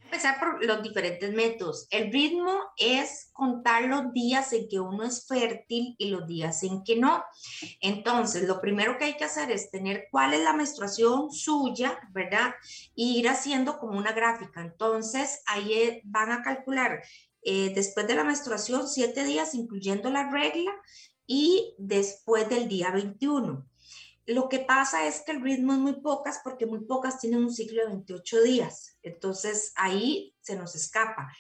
Empezar 0.02 0.40
por 0.40 0.64
los 0.64 0.82
diferentes 0.82 1.32
métodos. 1.32 1.87
El 1.92 2.12
ritmo 2.12 2.58
es 2.76 3.30
contar 3.32 3.85
los 3.85 4.12
días 4.12 4.52
en 4.52 4.68
que 4.68 4.80
uno 4.80 5.04
es 5.04 5.28
fértil 5.28 5.94
y 5.96 6.11
los 6.11 6.26
días 6.26 6.64
en 6.64 6.82
que 6.82 6.96
no. 6.96 7.22
Entonces, 7.80 8.48
lo 8.48 8.61
primero 8.61 8.98
que 8.98 9.04
hay 9.04 9.16
que 9.16 9.24
hacer 9.24 9.48
es 9.52 9.70
tener 9.70 10.08
cuál 10.11 10.35
es 10.35 10.42
la 10.42 10.54
menstruación 10.54 11.30
suya, 11.30 12.00
¿verdad? 12.11 12.52
Y 12.96 13.20
ir 13.20 13.28
haciendo 13.28 13.78
como 13.78 13.96
una 13.96 14.11
gráfica. 14.11 14.61
Entonces, 14.61 15.40
ahí 15.46 15.72
eh, 15.72 16.02
van 16.04 16.32
a 16.32 16.42
calcular 16.42 17.00
eh, 17.42 17.72
después 17.74 18.07
de 18.07 18.14
la 18.14 18.24
menstruación, 18.24 18.88
siete 18.88 19.24
días, 19.24 19.55
incluyendo 19.55 20.11
la 20.11 20.31
regla, 20.31 20.72
y 21.26 21.74
después 21.78 22.48
del 22.48 22.68
día 22.68 22.90
21. 22.90 23.66
Lo 24.26 24.48
que 24.48 24.61
pasa 24.61 25.07
es 25.07 25.22
que 25.22 25.33
el 25.33 25.42
ritmo 25.42 25.72
es 25.72 25.78
muy 25.81 26.00
pocas 26.00 26.40
porque 26.44 26.66
muy 26.66 26.81
pocas 26.85 27.18
tienen 27.18 27.42
un 27.42 27.52
ciclo 27.52 27.83
de 27.83 27.88
28 27.88 28.42
días. 28.42 28.96
Entonces 29.02 29.72
ahí 29.74 30.35
se 30.40 30.57
nos 30.57 30.76
escapa. 30.76 31.33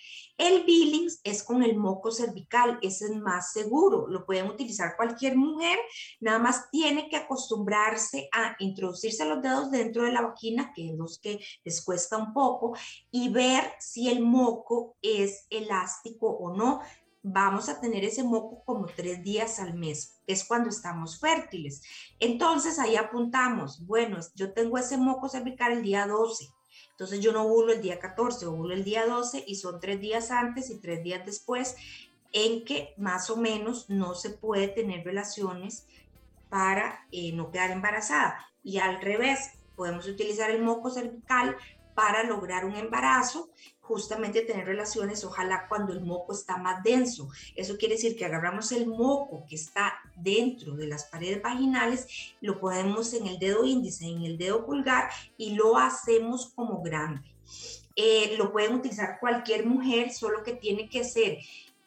El 0.42 0.64
Billings 0.64 1.20
es 1.22 1.44
con 1.44 1.62
el 1.62 1.76
moco 1.76 2.10
cervical, 2.10 2.80
ese 2.82 3.04
es 3.04 3.12
más 3.12 3.52
seguro, 3.52 4.08
lo 4.08 4.26
pueden 4.26 4.48
utilizar 4.48 4.96
cualquier 4.96 5.36
mujer, 5.36 5.78
nada 6.18 6.40
más 6.40 6.68
tiene 6.68 7.08
que 7.08 7.14
acostumbrarse 7.16 8.28
a 8.32 8.56
introducirse 8.58 9.24
los 9.24 9.40
dedos 9.40 9.70
dentro 9.70 10.02
de 10.02 10.10
la 10.10 10.22
vagina, 10.22 10.72
que 10.74 10.90
es 10.90 10.96
los 10.96 11.20
que 11.20 11.38
les 11.64 11.80
cuesta 11.84 12.16
un 12.16 12.32
poco, 12.32 12.76
y 13.12 13.28
ver 13.28 13.62
si 13.78 14.08
el 14.08 14.20
moco 14.20 14.96
es 15.00 15.46
elástico 15.48 16.26
o 16.26 16.56
no 16.56 16.80
vamos 17.22 17.68
a 17.68 17.80
tener 17.80 18.04
ese 18.04 18.24
moco 18.24 18.64
como 18.64 18.86
tres 18.86 19.22
días 19.22 19.60
al 19.60 19.74
mes. 19.74 20.20
Es 20.26 20.44
cuando 20.44 20.70
estamos 20.70 21.20
fértiles. 21.20 21.82
Entonces 22.18 22.80
ahí 22.80 22.96
apuntamos, 22.96 23.86
bueno, 23.86 24.18
yo 24.34 24.52
tengo 24.52 24.76
ese 24.76 24.96
moco 24.96 25.28
cervical 25.28 25.70
el 25.70 25.82
día 25.84 26.08
12. 26.08 26.48
Entonces 27.02 27.18
yo 27.18 27.32
no 27.32 27.42
ovulo 27.42 27.72
el 27.72 27.82
día 27.82 27.98
14, 27.98 28.46
ovulo 28.46 28.72
el 28.74 28.84
día 28.84 29.04
12 29.06 29.42
y 29.44 29.56
son 29.56 29.80
tres 29.80 30.00
días 30.00 30.30
antes 30.30 30.70
y 30.70 30.78
tres 30.78 31.02
días 31.02 31.26
después 31.26 31.74
en 32.32 32.64
que 32.64 32.94
más 32.96 33.28
o 33.28 33.36
menos 33.36 33.90
no 33.90 34.14
se 34.14 34.30
puede 34.30 34.68
tener 34.68 35.04
relaciones 35.04 35.88
para 36.48 37.08
eh, 37.10 37.32
no 37.32 37.50
quedar 37.50 37.72
embarazada. 37.72 38.38
Y 38.62 38.78
al 38.78 39.00
revés, 39.00 39.50
podemos 39.74 40.06
utilizar 40.06 40.52
el 40.52 40.62
moco 40.62 40.90
cervical 40.90 41.56
para 41.96 42.22
lograr 42.22 42.64
un 42.66 42.76
embarazo, 42.76 43.50
justamente 43.82 44.42
tener 44.42 44.64
relaciones, 44.64 45.24
ojalá 45.24 45.66
cuando 45.68 45.92
el 45.92 46.00
moco 46.00 46.32
está 46.32 46.56
más 46.56 46.82
denso. 46.82 47.28
Eso 47.54 47.76
quiere 47.76 47.96
decir 47.96 48.16
que 48.16 48.24
agarramos 48.24 48.72
el 48.72 48.86
moco 48.86 49.44
que 49.48 49.56
está 49.56 49.94
dentro 50.16 50.74
de 50.74 50.86
las 50.86 51.04
paredes 51.04 51.42
vaginales, 51.42 52.34
lo 52.40 52.58
ponemos 52.58 53.12
en 53.12 53.26
el 53.26 53.38
dedo 53.38 53.64
índice, 53.64 54.06
en 54.06 54.22
el 54.22 54.38
dedo 54.38 54.64
pulgar 54.64 55.10
y 55.36 55.54
lo 55.54 55.76
hacemos 55.76 56.52
como 56.54 56.80
grande. 56.82 57.34
Eh, 57.96 58.36
lo 58.38 58.52
pueden 58.52 58.74
utilizar 58.74 59.18
cualquier 59.20 59.66
mujer, 59.66 60.12
solo 60.12 60.42
que 60.42 60.54
tiene 60.54 60.88
que 60.88 61.04
ser 61.04 61.38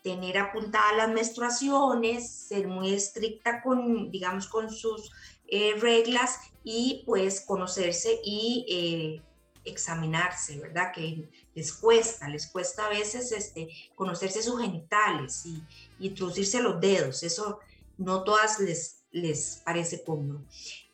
tener 0.03 0.37
apuntadas 0.37 0.97
las 0.97 1.09
menstruaciones, 1.09 2.29
ser 2.29 2.67
muy 2.67 2.93
estricta 2.93 3.63
con, 3.63 4.11
digamos, 4.11 4.45
con 4.45 4.69
sus 4.69 5.11
eh, 5.47 5.73
reglas 5.79 6.37
y 6.63 7.01
pues 7.07 7.41
conocerse 7.41 8.19
y 8.23 8.65
eh, 8.69 9.21
examinarse, 9.65 10.59
¿verdad? 10.59 10.91
Que 10.93 11.29
les 11.53 11.73
cuesta, 11.73 12.27
les 12.29 12.47
cuesta 12.47 12.85
a 12.85 12.89
veces 12.89 13.31
este, 13.31 13.69
conocerse 13.95 14.41
sus 14.41 14.61
genitales 14.61 15.45
y, 15.45 15.63
introducirse 15.99 16.61
los 16.61 16.79
dedos. 16.79 17.23
Eso 17.23 17.59
no 17.97 18.23
todas 18.23 18.59
les, 18.59 19.03
les 19.11 19.61
parece 19.63 20.03
cómodo. 20.03 20.43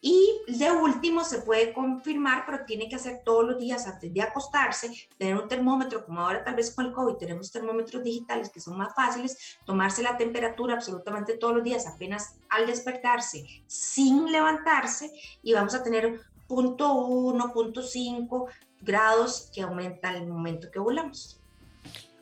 Y 0.03 0.41
de 0.47 0.71
último 0.71 1.23
se 1.23 1.41
puede 1.41 1.73
confirmar, 1.73 2.43
pero 2.45 2.65
tiene 2.65 2.89
que 2.89 2.95
hacer 2.95 3.21
todos 3.23 3.45
los 3.45 3.59
días 3.59 3.85
antes 3.85 4.11
de 4.11 4.21
acostarse, 4.21 4.91
tener 5.17 5.35
un 5.35 5.47
termómetro, 5.47 6.03
como 6.05 6.21
ahora 6.21 6.43
tal 6.43 6.55
vez 6.55 6.71
con 6.73 6.87
el 6.87 6.91
COVID 6.91 7.17
tenemos 7.17 7.51
termómetros 7.51 8.03
digitales 8.03 8.49
que 8.49 8.59
son 8.59 8.77
más 8.77 8.95
fáciles, 8.95 9.57
tomarse 9.63 10.01
la 10.01 10.17
temperatura 10.17 10.73
absolutamente 10.73 11.37
todos 11.37 11.53
los 11.53 11.63
días, 11.63 11.85
apenas 11.85 12.35
al 12.49 12.65
despertarse, 12.65 13.45
sin 13.67 14.31
levantarse, 14.31 15.11
y 15.43 15.53
vamos 15.53 15.75
a 15.75 15.83
tener 15.83 16.19
punto 16.51 16.93
1, 16.93 17.53
punto 17.53 17.81
5 17.81 18.47
grados 18.81 19.49
que 19.53 19.61
aumentan 19.61 20.15
el 20.15 20.27
momento 20.27 20.69
que 20.69 20.79
volamos. 20.79 21.39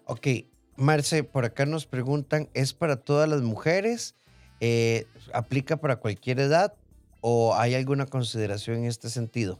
Ok, 0.05 0.27
Marce, 0.75 1.23
por 1.23 1.45
acá 1.45 1.65
nos 1.65 1.87
preguntan, 1.87 2.47
¿es 2.53 2.73
para 2.73 2.97
todas 2.97 3.27
las 3.27 3.41
mujeres? 3.41 4.15
Eh, 4.59 5.07
¿Aplica 5.33 5.77
para 5.77 5.95
cualquier 5.95 6.39
edad? 6.39 6.75
o 7.21 7.55
hay 7.55 7.75
alguna 7.75 8.05
consideración 8.05 8.77
en 8.77 8.85
este 8.85 9.09
sentido? 9.09 9.59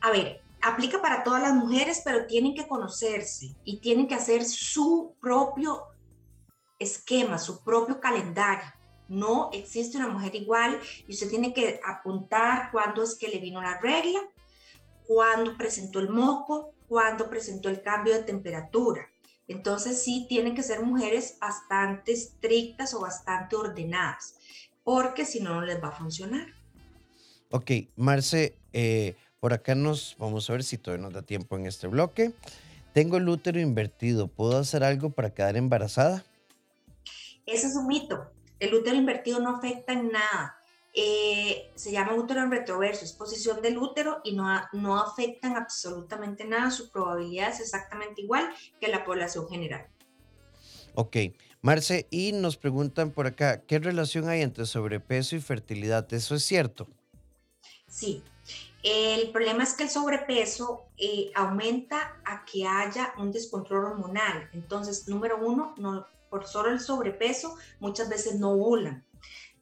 A 0.00 0.10
ver, 0.10 0.42
aplica 0.62 1.00
para 1.00 1.24
todas 1.24 1.42
las 1.42 1.54
mujeres, 1.54 2.02
pero 2.04 2.26
tienen 2.26 2.54
que 2.54 2.66
conocerse 2.66 3.54
y 3.64 3.78
tienen 3.78 4.06
que 4.06 4.14
hacer 4.14 4.44
su 4.44 5.16
propio 5.20 5.84
esquema, 6.78 7.38
su 7.38 7.62
propio 7.64 8.00
calendario. 8.00 8.70
No 9.08 9.50
existe 9.52 9.96
una 9.96 10.08
mujer 10.08 10.34
igual 10.34 10.78
y 11.06 11.12
usted 11.12 11.30
tiene 11.30 11.52
que 11.52 11.80
apuntar 11.84 12.70
cuándo 12.70 13.02
es 13.02 13.16
que 13.16 13.28
le 13.28 13.38
vino 13.38 13.60
la 13.62 13.80
regla, 13.80 14.20
cuándo 15.06 15.56
presentó 15.56 15.98
el 15.98 16.10
moco, 16.10 16.74
cuándo 16.88 17.28
presentó 17.28 17.68
el 17.68 17.82
cambio 17.82 18.14
de 18.14 18.22
temperatura. 18.22 19.08
Entonces 19.46 20.02
sí 20.02 20.26
tienen 20.28 20.54
que 20.54 20.62
ser 20.62 20.82
mujeres 20.82 21.38
bastante 21.40 22.12
estrictas 22.12 22.92
o 22.92 23.00
bastante 23.00 23.56
ordenadas 23.56 24.34
porque 24.88 25.26
si 25.26 25.40
no, 25.40 25.54
no 25.54 25.60
les 25.60 25.84
va 25.84 25.88
a 25.88 25.92
funcionar. 25.92 26.46
Ok, 27.50 27.70
Marce, 27.96 28.56
eh, 28.72 29.16
por 29.38 29.52
acá 29.52 29.74
nos 29.74 30.16
vamos 30.18 30.48
a 30.48 30.54
ver 30.54 30.64
si 30.64 30.78
todavía 30.78 31.04
nos 31.04 31.12
da 31.12 31.20
tiempo 31.20 31.58
en 31.58 31.66
este 31.66 31.88
bloque. 31.88 32.32
Tengo 32.94 33.18
el 33.18 33.28
útero 33.28 33.60
invertido, 33.60 34.28
¿puedo 34.28 34.56
hacer 34.56 34.82
algo 34.84 35.10
para 35.10 35.34
quedar 35.34 35.58
embarazada? 35.58 36.24
Ese 37.44 37.66
es 37.66 37.76
un 37.76 37.86
mito. 37.86 38.32
El 38.58 38.74
útero 38.74 38.96
invertido 38.96 39.40
no 39.40 39.56
afecta 39.56 39.92
en 39.92 40.10
nada. 40.10 40.58
Eh, 40.94 41.70
se 41.74 41.92
llama 41.92 42.14
útero 42.14 42.42
en 42.42 42.50
retroverso, 42.50 43.04
es 43.04 43.12
posición 43.12 43.62
del 43.62 43.78
útero 43.78 44.20
y 44.24 44.34
no, 44.34 44.48
no 44.72 44.98
afectan 44.98 45.56
absolutamente 45.56 46.44
nada. 46.44 46.70
Su 46.70 46.90
probabilidad 46.90 47.50
es 47.50 47.60
exactamente 47.60 48.22
igual 48.22 48.48
que 48.80 48.88
la 48.88 49.04
población 49.04 49.48
general. 49.48 49.86
Ok, 50.94 51.16
Marce, 51.60 52.08
y 52.10 52.32
nos 52.32 52.56
preguntan 52.56 53.12
por 53.12 53.26
acá, 53.26 53.62
¿qué 53.62 53.78
relación 53.78 54.28
hay 54.28 54.42
entre 54.42 54.66
sobrepeso 54.66 55.36
y 55.36 55.40
fertilidad? 55.40 56.12
¿Eso 56.12 56.34
es 56.34 56.42
cierto? 56.42 56.88
Sí. 57.86 58.22
El 58.82 59.30
problema 59.30 59.64
es 59.64 59.74
que 59.74 59.84
el 59.84 59.90
sobrepeso 59.90 60.88
eh, 60.96 61.30
aumenta 61.34 62.20
a 62.24 62.44
que 62.44 62.66
haya 62.66 63.12
un 63.18 63.32
descontrol 63.32 63.84
hormonal. 63.84 64.48
Entonces, 64.52 65.08
número 65.08 65.38
uno, 65.38 65.74
no, 65.78 66.06
por 66.28 66.46
solo 66.46 66.70
el 66.70 66.80
sobrepeso, 66.80 67.56
muchas 67.80 68.08
veces 68.08 68.38
no 68.38 68.52
ovulan. 68.52 69.04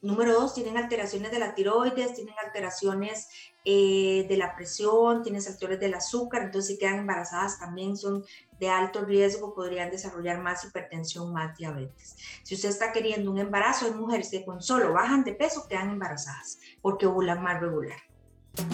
Número 0.03 0.35
dos, 0.35 0.55
tienen 0.55 0.77
alteraciones 0.77 1.31
de 1.33 1.39
la 1.39 1.55
tiroides, 1.55 2.15
tienen 2.15 2.35
alteraciones 2.45 3.29
eh, 3.65 4.27
de 4.29 4.37
la 4.37 4.55
presión, 4.55 5.23
tienen 5.23 5.41
alteraciones 5.41 5.81
del 5.81 5.95
azúcar, 5.95 6.43
entonces 6.43 6.75
si 6.75 6.79
quedan 6.79 6.99
embarazadas 6.99 7.59
también 7.59 7.97
son 7.97 8.25
de 8.61 8.71
alto 8.71 9.05
riesgo, 9.05 9.55
podrían 9.55 9.91
desarrollar 9.91 10.41
más 10.41 10.65
hipertensión, 10.65 11.33
más 11.33 11.57
diabetes. 11.57 12.17
Si 12.43 12.55
usted 12.55 12.69
está 12.69 12.93
queriendo 12.93 13.31
un 13.31 13.39
embarazo, 13.39 13.87
hay 13.87 13.93
mujeres 13.93 14.31
que 14.31 14.45
con 14.45 14.63
solo 14.63 14.93
bajan 14.93 15.25
de 15.25 15.33
peso 15.33 15.67
quedan 15.69 15.91
embarazadas 15.91 16.59
porque 16.81 17.07
ovulan 17.07 17.43
más 17.43 17.61
regular. 17.61 17.99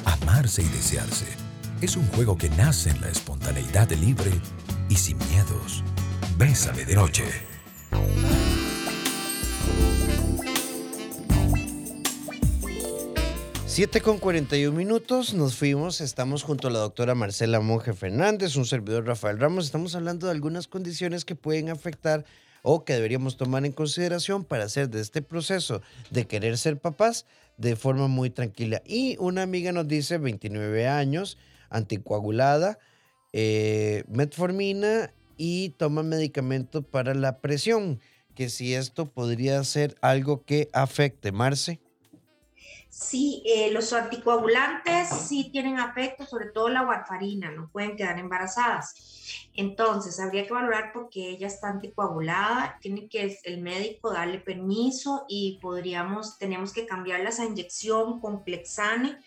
Amarse 0.05 0.62
y 0.62 0.68
desearse 0.68 1.26
es 1.81 1.96
un 1.96 2.07
juego 2.09 2.37
que 2.37 2.50
nace 2.50 2.90
en 2.90 3.00
la 3.00 3.09
espontaneidad 3.09 3.90
libre 3.90 4.31
y 4.88 4.96
sin 4.96 5.18
miedos. 5.31 5.83
Bésame 6.37 6.85
de 6.85 6.94
noche. 6.94 7.51
7 13.72 14.02
con 14.02 14.18
41 14.18 14.76
minutos, 14.76 15.33
nos 15.33 15.57
fuimos, 15.57 16.02
estamos 16.02 16.42
junto 16.42 16.68
a 16.68 16.70
la 16.70 16.78
doctora 16.81 17.14
Marcela 17.14 17.59
Monge 17.61 17.94
Fernández, 17.94 18.55
un 18.57 18.66
servidor 18.66 19.07
Rafael 19.07 19.40
Ramos, 19.40 19.64
estamos 19.64 19.94
hablando 19.94 20.26
de 20.26 20.33
algunas 20.33 20.68
condiciones 20.68 21.24
que 21.24 21.37
pueden 21.37 21.70
afectar 21.70 22.26
o 22.61 22.85
que 22.85 22.92
deberíamos 22.92 23.38
tomar 23.38 23.64
en 23.64 23.72
consideración 23.72 24.44
para 24.44 24.64
hacer 24.64 24.90
de 24.90 25.00
este 25.00 25.22
proceso 25.22 25.81
de 26.11 26.26
querer 26.26 26.59
ser 26.59 26.81
papás 26.81 27.24
de 27.57 27.74
forma 27.74 28.09
muy 28.09 28.28
tranquila. 28.28 28.83
Y 28.85 29.16
una 29.18 29.40
amiga 29.40 29.72
nos 29.72 29.88
dice, 29.88 30.18
29 30.18 30.87
años, 30.87 31.38
anticoagulada, 31.70 32.78
eh, 33.33 34.05
metformina 34.07 35.14
y 35.44 35.70
toma 35.70 36.05
medicamento 36.05 36.83
para 36.83 37.14
la 37.14 37.40
presión, 37.40 37.98
que 38.37 38.48
si 38.48 38.74
esto 38.74 39.07
podría 39.07 39.64
ser 39.64 39.96
algo 40.00 40.44
que 40.44 40.68
afecte, 40.72 41.33
Marce. 41.33 41.81
Sí, 42.88 43.42
eh, 43.44 43.72
los 43.72 43.92
anticoagulantes 43.92 45.09
sí 45.09 45.50
tienen 45.50 45.81
afecto, 45.81 46.26
sobre 46.26 46.50
todo 46.50 46.68
la 46.68 46.87
warfarina, 46.87 47.50
no 47.50 47.68
pueden 47.72 47.96
quedar 47.96 48.20
embarazadas. 48.20 49.48
Entonces, 49.55 50.20
habría 50.20 50.46
que 50.46 50.52
valorar 50.52 50.92
porque 50.94 51.31
ella 51.31 51.48
está 51.48 51.70
anticoagulada, 51.70 52.78
tiene 52.81 53.09
que 53.09 53.37
el 53.42 53.62
médico 53.62 54.12
darle 54.12 54.38
permiso 54.38 55.24
y 55.28 55.59
podríamos, 55.61 56.38
tenemos 56.38 56.72
que 56.72 56.87
cambiarla 56.87 57.31
a 57.37 57.44
inyección 57.44 58.20
complexane 58.20 59.18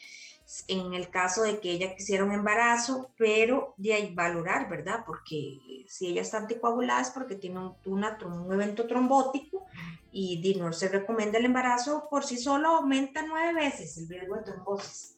en 0.67 0.93
el 0.93 1.10
caso 1.10 1.43
de 1.43 1.60
que 1.60 1.71
ella 1.71 1.95
quisiera 1.95 2.23
un 2.23 2.31
embarazo, 2.31 3.12
pero 3.17 3.73
de 3.77 3.93
ahí 3.93 4.13
valorar, 4.13 4.69
¿verdad? 4.69 5.03
Porque 5.05 5.86
si 5.88 6.08
ella 6.08 6.21
está 6.21 6.38
anticoagulada 6.38 7.01
es 7.01 7.10
porque 7.10 7.36
tiene 7.36 7.60
un, 7.60 7.75
un 7.86 8.53
evento 8.53 8.86
trombótico 8.88 9.65
y 10.12 10.55
no 10.58 10.71
se 10.71 10.88
recomienda 10.88 11.39
el 11.39 11.45
embarazo 11.45 12.08
por 12.10 12.23
sí 12.23 12.38
solo 12.38 12.69
aumenta 12.69 13.25
nueve 13.27 13.53
veces 13.53 13.97
el 13.97 14.08
riesgo 14.08 14.36
de 14.36 14.43
trombosis. 14.43 15.17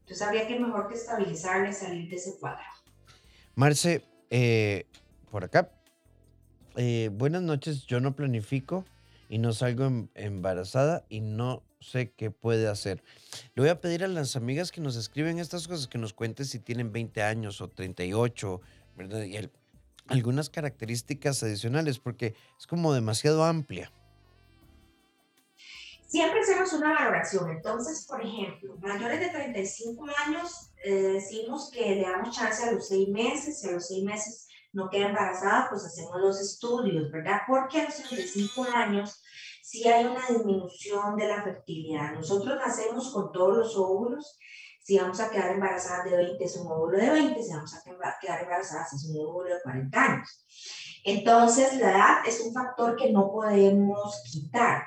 Entonces 0.00 0.22
habría 0.22 0.46
que 0.46 0.60
mejor 0.60 0.88
que 0.88 0.94
estabilizarle 0.94 1.70
y 1.70 1.72
salir 1.72 2.08
de 2.08 2.16
ese 2.16 2.38
cuadro. 2.38 2.62
Marce, 3.54 4.04
eh, 4.30 4.86
por 5.30 5.44
acá. 5.44 5.72
Eh, 6.76 7.10
buenas 7.12 7.42
noches, 7.42 7.86
yo 7.86 8.00
no 8.00 8.14
planifico 8.14 8.84
y 9.28 9.38
no 9.38 9.52
salgo 9.52 9.84
em, 9.84 10.08
embarazada 10.14 11.04
y 11.08 11.20
no 11.20 11.62
sé 11.82 12.12
qué 12.12 12.30
puede 12.30 12.68
hacer. 12.68 13.02
Le 13.54 13.62
voy 13.62 13.70
a 13.70 13.80
pedir 13.80 14.04
a 14.04 14.08
las 14.08 14.36
amigas 14.36 14.72
que 14.72 14.80
nos 14.80 14.96
escriben 14.96 15.38
estas 15.38 15.68
cosas 15.68 15.88
que 15.88 15.98
nos 15.98 16.12
cuenten 16.12 16.46
si 16.46 16.58
tienen 16.58 16.92
20 16.92 17.22
años 17.22 17.60
o 17.60 17.68
38, 17.68 18.60
¿verdad? 18.96 19.22
Y 19.24 19.36
algunas 20.08 20.50
características 20.50 21.42
adicionales, 21.42 21.98
porque 21.98 22.34
es 22.58 22.66
como 22.66 22.92
demasiado 22.92 23.44
amplia. 23.44 23.92
Siempre 26.06 26.40
hacemos 26.40 26.72
una 26.74 26.92
valoración. 26.92 27.50
Entonces, 27.50 28.06
por 28.06 28.20
ejemplo, 28.20 28.76
mayores 28.82 29.18
de 29.18 29.30
35 29.30 30.06
años, 30.26 30.70
eh, 30.84 30.92
decimos 30.92 31.70
que 31.72 31.96
le 31.96 32.02
damos 32.02 32.36
chance 32.36 32.62
a 32.64 32.72
los 32.72 32.86
seis 32.86 33.08
meses, 33.08 33.60
si 33.60 33.68
a 33.68 33.72
los 33.72 33.86
seis 33.86 34.04
meses 34.04 34.48
no 34.72 34.90
queda 34.90 35.08
embarazada, 35.08 35.68
pues 35.70 35.84
hacemos 35.84 36.20
los 36.20 36.40
estudios, 36.40 37.10
¿verdad? 37.10 37.40
Porque 37.46 37.80
a 37.80 37.84
los 37.84 37.94
35 37.94 38.66
años 38.74 39.22
si 39.62 39.88
hay 39.88 40.04
una 40.04 40.26
disminución 40.28 41.16
de 41.16 41.28
la 41.28 41.42
fertilidad. 41.42 42.14
Nosotros 42.14 42.58
nacemos 42.58 43.12
con 43.12 43.30
todos 43.30 43.56
los 43.56 43.76
óvulos. 43.76 44.38
Si 44.82 44.98
vamos 44.98 45.20
a 45.20 45.30
quedar 45.30 45.52
embarazadas 45.52 46.10
de 46.10 46.16
20 46.16 46.44
es 46.44 46.56
un 46.56 46.66
óvulo 46.66 46.98
de 46.98 47.08
20, 47.08 47.40
si 47.40 47.52
vamos 47.52 47.72
a 47.72 48.16
quedar 48.20 48.42
embarazadas 48.42 48.92
es 48.92 49.04
un 49.08 49.24
óvulo 49.24 49.54
de 49.54 49.62
40 49.62 50.02
años. 50.02 50.44
Entonces, 51.04 51.78
la 51.78 51.90
edad 51.92 52.26
es 52.26 52.40
un 52.40 52.52
factor 52.52 52.96
que 52.96 53.12
no 53.12 53.30
podemos 53.30 54.20
quitar. 54.32 54.82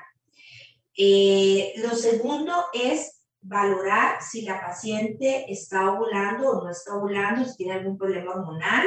Eh, 0.94 1.72
lo 1.78 1.94
segundo 1.94 2.52
es 2.74 3.22
valorar 3.40 4.22
si 4.22 4.42
la 4.42 4.60
paciente 4.60 5.50
está 5.50 5.90
ovulando 5.90 6.50
o 6.50 6.64
no 6.64 6.70
está 6.70 6.96
ovulando, 6.96 7.44
si 7.46 7.56
tiene 7.56 7.74
algún 7.74 7.96
problema 7.96 8.32
hormonal, 8.32 8.86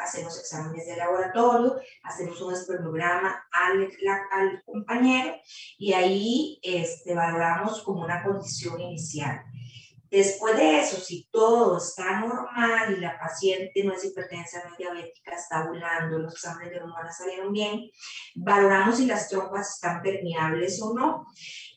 hacemos 0.00 0.38
exámenes 0.38 0.86
de 0.86 0.96
laboratorio, 0.96 1.76
hacemos 2.02 2.40
un 2.40 2.52
espermograma 2.52 3.46
al, 3.52 3.88
al 4.32 4.62
compañero 4.64 5.34
y 5.78 5.92
ahí 5.92 6.60
este, 6.62 7.14
valoramos 7.14 7.82
como 7.82 8.02
una 8.02 8.22
condición 8.22 8.80
inicial. 8.80 9.42
Después 10.14 10.56
de 10.56 10.78
eso, 10.78 11.00
si 11.00 11.28
todo 11.32 11.78
está 11.78 12.20
normal 12.20 12.94
y 12.96 13.00
la 13.00 13.18
paciente 13.18 13.82
no 13.82 13.94
es 13.94 14.04
hipertensa, 14.04 14.62
no 14.62 14.70
es 14.70 14.78
diabética, 14.78 15.34
está 15.34 15.64
ovulando, 15.64 16.20
los 16.20 16.34
exámenes 16.34 16.70
de 16.70 16.78
hormonas 16.78 17.16
salieron 17.16 17.52
bien, 17.52 17.90
valoramos 18.36 18.98
si 18.98 19.06
las 19.06 19.28
trompas 19.28 19.74
están 19.74 20.02
permeables 20.02 20.80
o 20.80 20.94
no. 20.94 21.26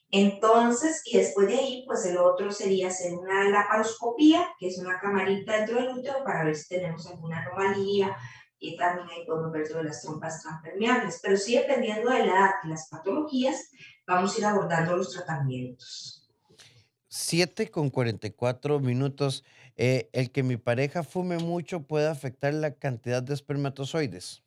Entonces, 0.09 1.01
y 1.05 1.17
después 1.17 1.47
de 1.47 1.55
ahí, 1.55 1.83
pues 1.85 2.05
el 2.05 2.17
otro 2.17 2.51
sería 2.51 2.87
hacer 2.87 3.13
una 3.13 3.49
laparoscopía, 3.49 4.47
que 4.57 4.69
es 4.69 4.77
una 4.77 4.99
camarita 4.99 5.57
dentro 5.57 5.75
del 5.75 5.97
útero 5.97 6.23
para 6.23 6.45
ver 6.45 6.55
si 6.55 6.69
tenemos 6.69 7.05
alguna 7.07 7.43
anomalía 7.43 8.15
y 8.59 8.77
también 8.77 9.07
ahí 9.09 9.25
podemos 9.25 9.51
ver 9.51 9.67
todas 9.67 9.85
las 9.85 10.01
trompas 10.01 10.41
tan 10.43 10.61
permeables. 10.61 11.19
Pero 11.21 11.37
sí, 11.37 11.55
dependiendo 11.55 12.09
de 12.09 12.19
la 12.19 12.25
edad 12.25 12.49
y 12.63 12.69
las 12.69 12.87
patologías, 12.89 13.69
vamos 14.07 14.35
a 14.35 14.39
ir 14.39 14.45
abordando 14.45 14.95
los 14.95 15.11
tratamientos. 15.13 16.27
7 17.09 17.69
con 17.69 17.89
44 17.89 18.79
minutos. 18.79 19.43
Eh, 19.75 20.09
¿El 20.13 20.31
que 20.31 20.43
mi 20.43 20.57
pareja 20.57 21.03
fume 21.03 21.37
mucho 21.37 21.81
puede 21.81 22.07
afectar 22.07 22.53
la 22.53 22.73
cantidad 22.73 23.21
de 23.21 23.33
espermatozoides? 23.33 24.43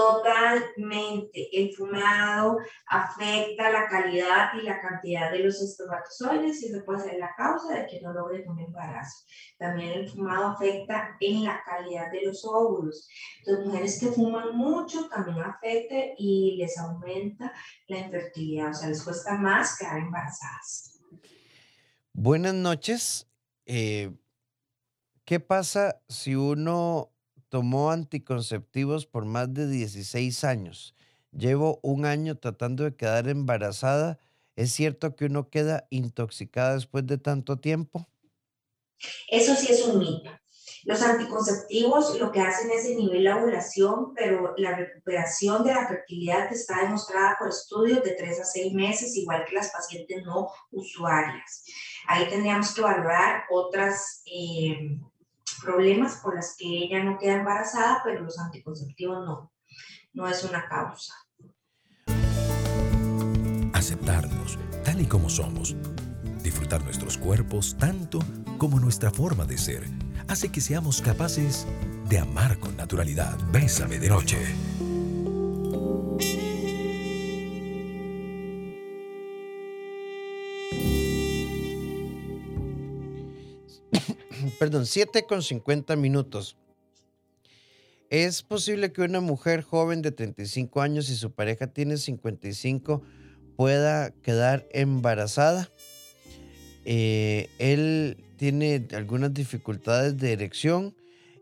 Totalmente. 0.00 1.48
El 1.52 1.74
fumado 1.74 2.56
afecta 2.86 3.70
la 3.70 3.86
calidad 3.86 4.48
y 4.54 4.62
la 4.62 4.80
cantidad 4.80 5.30
de 5.30 5.40
los 5.40 5.60
espermatozoides 5.60 6.62
y 6.62 6.66
eso 6.66 6.82
puede 6.86 7.00
ser 7.00 7.18
la 7.18 7.34
causa 7.36 7.74
de 7.74 7.86
que 7.86 8.00
no 8.00 8.12
logre 8.14 8.48
un 8.48 8.58
embarazo. 8.58 9.26
También 9.58 9.90
el 9.90 10.08
fumado 10.08 10.48
afecta 10.48 11.16
en 11.20 11.44
la 11.44 11.62
calidad 11.62 12.10
de 12.10 12.22
los 12.24 12.42
óvulos. 12.46 13.08
Entonces, 13.40 13.66
mujeres 13.66 14.00
que 14.00 14.06
fuman 14.06 14.56
mucho 14.56 15.06
también 15.08 15.40
afecta 15.40 15.96
y 16.16 16.56
les 16.56 16.78
aumenta 16.78 17.52
la 17.88 17.98
infertilidad, 17.98 18.70
o 18.70 18.74
sea, 18.74 18.88
les 18.88 19.04
cuesta 19.04 19.34
más 19.36 19.78
quedar 19.78 19.98
embarazadas. 19.98 20.98
Buenas 22.14 22.54
noches. 22.54 23.28
Eh, 23.66 24.12
¿Qué 25.26 25.40
pasa 25.40 26.00
si 26.08 26.34
uno 26.34 27.12
tomó 27.50 27.90
anticonceptivos 27.90 29.06
por 29.06 29.26
más 29.26 29.52
de 29.52 29.68
16 29.68 30.44
años. 30.44 30.94
Llevo 31.32 31.78
un 31.82 32.06
año 32.06 32.36
tratando 32.36 32.84
de 32.84 32.96
quedar 32.96 33.28
embarazada. 33.28 34.18
¿Es 34.56 34.72
cierto 34.72 35.14
que 35.14 35.26
uno 35.26 35.50
queda 35.50 35.86
intoxicada 35.90 36.74
después 36.74 37.06
de 37.06 37.18
tanto 37.18 37.58
tiempo? 37.58 38.08
Eso 39.28 39.54
sí 39.54 39.70
es 39.70 39.84
un 39.86 39.98
mito. 39.98 40.30
Los 40.84 41.02
anticonceptivos 41.02 42.18
lo 42.18 42.32
que 42.32 42.40
hacen 42.40 42.70
es 42.70 42.88
inhibir 42.88 43.22
la 43.22 43.36
ovulación, 43.36 44.14
pero 44.14 44.54
la 44.56 44.76
recuperación 44.76 45.62
de 45.62 45.74
la 45.74 45.86
fertilidad 45.86 46.50
está 46.50 46.82
demostrada 46.82 47.36
por 47.38 47.48
estudios 47.48 48.02
de 48.02 48.12
3 48.12 48.40
a 48.40 48.44
6 48.44 48.72
meses, 48.72 49.16
igual 49.16 49.44
que 49.44 49.56
las 49.56 49.70
pacientes 49.70 50.24
no 50.24 50.50
usuarias. 50.70 51.64
Ahí 52.08 52.28
tendríamos 52.28 52.74
que 52.74 52.80
evaluar 52.80 53.44
otras 53.50 54.22
eh, 54.24 54.98
problemas 55.62 56.16
por 56.16 56.34
las 56.34 56.56
que 56.56 56.66
ella 56.66 57.02
no 57.02 57.18
queda 57.18 57.36
embarazada, 57.36 58.00
pero 58.04 58.22
los 58.22 58.38
anticonceptivos 58.38 59.24
no, 59.26 59.52
no 60.12 60.28
es 60.28 60.44
una 60.44 60.68
causa. 60.68 61.14
Aceptarnos 63.72 64.58
tal 64.84 65.00
y 65.00 65.06
como 65.06 65.30
somos, 65.30 65.76
disfrutar 66.42 66.82
nuestros 66.84 67.16
cuerpos 67.16 67.76
tanto 67.78 68.20
como 68.58 68.78
nuestra 68.78 69.10
forma 69.10 69.44
de 69.44 69.58
ser, 69.58 69.84
hace 70.28 70.50
que 70.50 70.60
seamos 70.60 71.00
capaces 71.00 71.66
de 72.08 72.18
amar 72.18 72.58
con 72.58 72.76
naturalidad. 72.76 73.38
Bésame 73.52 73.98
de 73.98 74.08
noche. 74.08 74.38
Perdón, 84.60 84.84
7 84.84 85.24
con 85.24 85.42
50 85.42 85.96
minutos. 85.96 86.58
¿Es 88.10 88.42
posible 88.42 88.92
que 88.92 89.00
una 89.00 89.20
mujer 89.22 89.62
joven 89.62 90.02
de 90.02 90.12
35 90.12 90.82
años 90.82 91.08
y 91.08 91.16
su 91.16 91.30
pareja 91.30 91.68
tiene 91.68 91.96
55 91.96 93.00
pueda 93.56 94.10
quedar 94.10 94.68
embarazada? 94.72 95.70
Eh, 96.84 97.48
él 97.58 98.22
tiene 98.36 98.86
algunas 98.92 99.32
dificultades 99.32 100.18
de 100.18 100.32
erección 100.34 100.94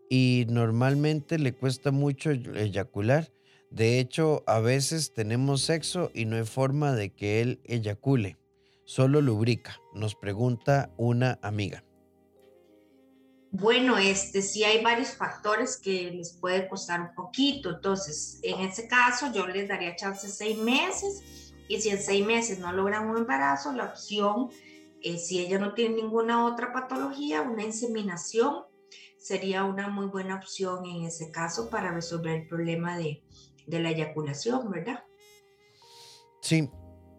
y 0.08 0.46
normalmente 0.48 1.40
le 1.40 1.52
cuesta 1.52 1.90
mucho 1.90 2.30
eyacular. 2.30 3.32
De 3.72 3.98
hecho, 3.98 4.44
a 4.46 4.60
veces 4.60 5.12
tenemos 5.12 5.62
sexo 5.62 6.12
y 6.14 6.24
no 6.24 6.36
hay 6.36 6.44
forma 6.44 6.94
de 6.94 7.10
que 7.10 7.40
él 7.40 7.60
eyacule. 7.64 8.36
Solo 8.84 9.20
lubrica, 9.20 9.80
nos 9.92 10.14
pregunta 10.14 10.92
una 10.96 11.40
amiga. 11.42 11.82
Bueno, 13.50 13.96
este, 13.96 14.42
sí 14.42 14.62
hay 14.64 14.82
varios 14.82 15.10
factores 15.10 15.78
que 15.78 16.10
les 16.10 16.34
puede 16.34 16.68
costar 16.68 17.00
un 17.00 17.14
poquito. 17.14 17.70
Entonces, 17.70 18.40
en 18.42 18.60
ese 18.60 18.88
caso, 18.88 19.32
yo 19.32 19.46
les 19.46 19.68
daría 19.68 19.96
chance 19.96 20.28
seis 20.28 20.58
meses. 20.58 21.54
Y 21.66 21.80
si 21.80 21.90
en 21.90 22.00
seis 22.00 22.26
meses 22.26 22.58
no 22.58 22.72
logran 22.72 23.08
un 23.08 23.16
embarazo, 23.16 23.72
la 23.72 23.84
opción, 23.84 24.50
eh, 25.02 25.18
si 25.18 25.38
ella 25.40 25.58
no 25.58 25.74
tiene 25.74 25.96
ninguna 25.96 26.46
otra 26.46 26.72
patología, 26.72 27.42
una 27.42 27.62
inseminación 27.62 28.64
sería 29.18 29.64
una 29.64 29.88
muy 29.88 30.06
buena 30.06 30.36
opción 30.36 30.86
en 30.86 31.04
ese 31.04 31.30
caso 31.30 31.68
para 31.68 31.92
resolver 31.92 32.40
el 32.40 32.46
problema 32.46 32.96
de, 32.96 33.22
de 33.66 33.80
la 33.80 33.90
eyaculación, 33.90 34.70
¿verdad? 34.70 35.04
Sí, 36.40 36.70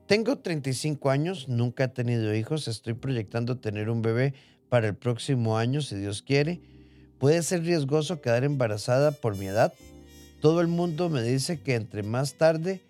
tengo 0.08 0.40
35 0.40 1.10
años, 1.10 1.48
nunca 1.48 1.84
he 1.84 1.88
tenido 1.90 2.34
hijos, 2.34 2.68
estoy 2.68 2.96
proyectando 2.96 3.60
tener 3.60 3.90
un 3.90 4.02
bebé 4.02 4.34
para 4.70 4.88
el 4.88 4.96
próximo 4.96 5.58
año, 5.58 5.82
si 5.82 5.96
Dios 5.96 6.22
quiere. 6.22 6.62
Puede 7.18 7.44
ser 7.44 7.64
riesgoso 7.64 8.22
quedar 8.22 8.44
embarazada 8.44 9.12
por 9.12 9.36
mi 9.38 9.48
edad. 9.48 9.74
Todo 10.40 10.62
el 10.62 10.68
mundo 10.68 11.10
me 11.10 11.22
dice 11.22 11.60
que 11.60 11.76
entre 11.76 12.04
más 12.04 12.36
tarde 12.36 12.82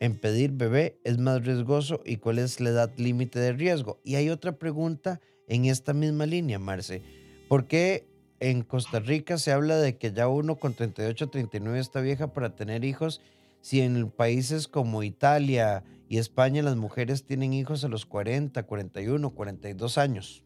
en 0.00 0.16
pedir 0.16 0.50
bebé 0.52 0.98
es 1.04 1.18
más 1.18 1.44
riesgoso 1.44 2.00
y 2.04 2.16
cuál 2.16 2.38
es 2.38 2.58
la 2.58 2.70
edad 2.70 2.90
límite 2.96 3.38
de 3.38 3.52
riesgo. 3.52 4.00
Y 4.02 4.16
hay 4.16 4.30
otra 4.30 4.52
pregunta 4.52 5.20
en 5.46 5.66
esta 5.66 5.92
misma 5.92 6.26
línea, 6.26 6.58
Marce. 6.58 7.02
¿Por 7.48 7.66
qué 7.66 8.08
en 8.40 8.62
Costa 8.62 8.98
Rica 8.98 9.36
se 9.38 9.52
habla 9.52 9.76
de 9.76 9.98
que 9.98 10.12
ya 10.12 10.26
uno 10.26 10.56
con 10.56 10.74
38, 10.74 11.28
39 11.28 11.78
está 11.78 12.00
vieja 12.00 12.32
para 12.32 12.56
tener 12.56 12.84
hijos? 12.84 13.20
Si 13.60 13.82
en 13.82 14.10
países 14.10 14.68
como 14.68 15.02
Italia 15.02 15.84
y 16.08 16.16
España 16.16 16.62
las 16.62 16.76
mujeres 16.76 17.24
tienen 17.24 17.52
hijos 17.52 17.84
a 17.84 17.88
los 17.88 18.06
40, 18.06 18.62
41, 18.62 19.30
42 19.30 19.98
años. 19.98 20.42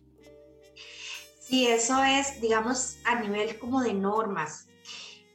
Sí, 1.46 1.66
eso 1.66 2.02
es, 2.02 2.40
digamos, 2.40 2.96
a 3.04 3.20
nivel 3.20 3.59
como 3.59 3.83
de 3.83 3.92
normas 3.92 4.66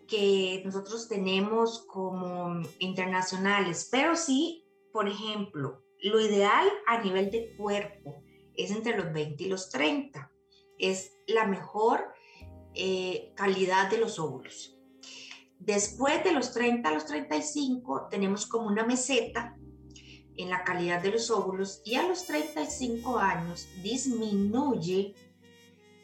que 0.07 0.63
nosotros 0.65 1.07
tenemos 1.07 1.85
como 1.85 2.63
internacionales, 2.79 3.87
pero 3.91 4.15
sí, 4.15 4.65
por 4.91 5.07
ejemplo, 5.07 5.83
lo 6.01 6.19
ideal 6.19 6.67
a 6.87 6.99
nivel 7.03 7.29
de 7.29 7.55
cuerpo 7.55 8.23
es 8.55 8.71
entre 8.71 8.97
los 8.97 9.13
20 9.13 9.43
y 9.43 9.49
los 9.49 9.69
30. 9.69 10.31
Es 10.79 11.11
la 11.27 11.45
mejor 11.45 12.11
eh, 12.73 13.31
calidad 13.35 13.91
de 13.91 13.99
los 13.99 14.17
óvulos. 14.17 14.75
Después 15.59 16.23
de 16.23 16.31
los 16.31 16.53
30 16.53 16.89
a 16.89 16.93
los 16.93 17.05
35 17.05 18.07
tenemos 18.09 18.47
como 18.47 18.65
una 18.65 18.83
meseta 18.83 19.55
en 20.37 20.49
la 20.49 20.63
calidad 20.63 21.03
de 21.03 21.11
los 21.11 21.29
óvulos 21.29 21.83
y 21.85 21.95
a 21.95 22.07
los 22.07 22.25
35 22.25 23.19
años 23.19 23.67
disminuye 23.83 25.13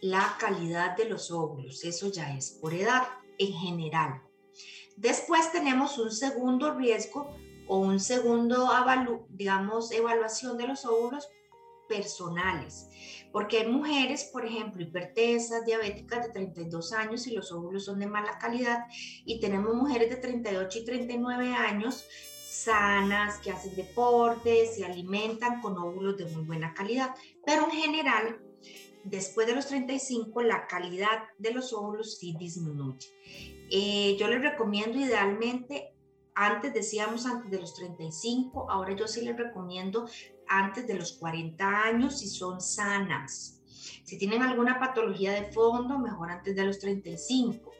la 0.05 0.35
calidad 0.39 0.95
de 0.95 1.05
los 1.05 1.31
óvulos. 1.31 1.83
Eso 1.83 2.11
ya 2.11 2.35
es 2.37 2.51
por 2.51 2.73
edad 2.73 3.03
en 3.39 3.53
general. 3.53 4.21
Después 4.95 5.51
tenemos 5.51 5.97
un 5.97 6.11
segundo 6.11 6.73
riesgo 6.73 7.35
o 7.67 7.79
un 7.79 7.99
segundo, 7.99 8.69
digamos, 9.29 9.91
evaluación 9.91 10.57
de 10.57 10.67
los 10.67 10.85
óvulos 10.85 11.27
personales. 11.89 12.87
Porque 13.31 13.59
hay 13.59 13.67
mujeres, 13.67 14.29
por 14.31 14.45
ejemplo, 14.45 14.83
hipertensas, 14.83 15.65
diabéticas 15.65 16.27
de 16.27 16.33
32 16.33 16.93
años 16.93 17.25
y 17.25 17.33
los 17.33 17.51
óvulos 17.51 17.85
son 17.85 17.99
de 17.99 18.05
mala 18.05 18.37
calidad. 18.37 18.85
Y 19.25 19.39
tenemos 19.39 19.73
mujeres 19.73 20.11
de 20.11 20.17
38 20.17 20.79
y 20.79 20.85
39 20.85 21.53
años 21.53 22.05
sanas, 22.47 23.39
que 23.39 23.51
hacen 23.51 23.75
deportes, 23.75 24.75
se 24.75 24.85
alimentan 24.85 25.61
con 25.61 25.77
óvulos 25.77 26.15
de 26.17 26.25
muy 26.25 26.43
buena 26.43 26.73
calidad. 26.75 27.15
Pero 27.43 27.65
en 27.65 27.71
general, 27.71 28.39
después 29.05 29.47
de 29.47 29.55
los 29.55 29.67
35 29.67 30.41
la 30.41 30.67
calidad 30.67 31.23
de 31.37 31.51
los 31.51 31.71
óvulos 31.73 32.17
sí 32.17 32.35
disminuye. 32.37 33.09
Eh, 33.71 34.17
yo 34.19 34.27
les 34.27 34.41
recomiendo 34.41 34.99
idealmente, 34.99 35.93
antes 36.33 36.73
decíamos 36.73 37.25
antes 37.25 37.49
de 37.49 37.59
los 37.59 37.73
35, 37.75 38.69
ahora 38.69 38.95
yo 38.95 39.07
sí 39.07 39.21
les 39.21 39.37
recomiendo 39.37 40.07
antes 40.47 40.85
de 40.85 40.95
los 40.95 41.13
40 41.13 41.83
años 41.83 42.19
si 42.19 42.27
son 42.27 42.59
sanas. 42.59 43.61
Si 44.03 44.17
tienen 44.17 44.41
alguna 44.41 44.79
patología 44.79 45.31
de 45.31 45.51
fondo, 45.51 45.97
mejor 45.99 46.31
antes 46.31 46.55
de 46.55 46.65
los 46.65 46.79
35. 46.79 47.71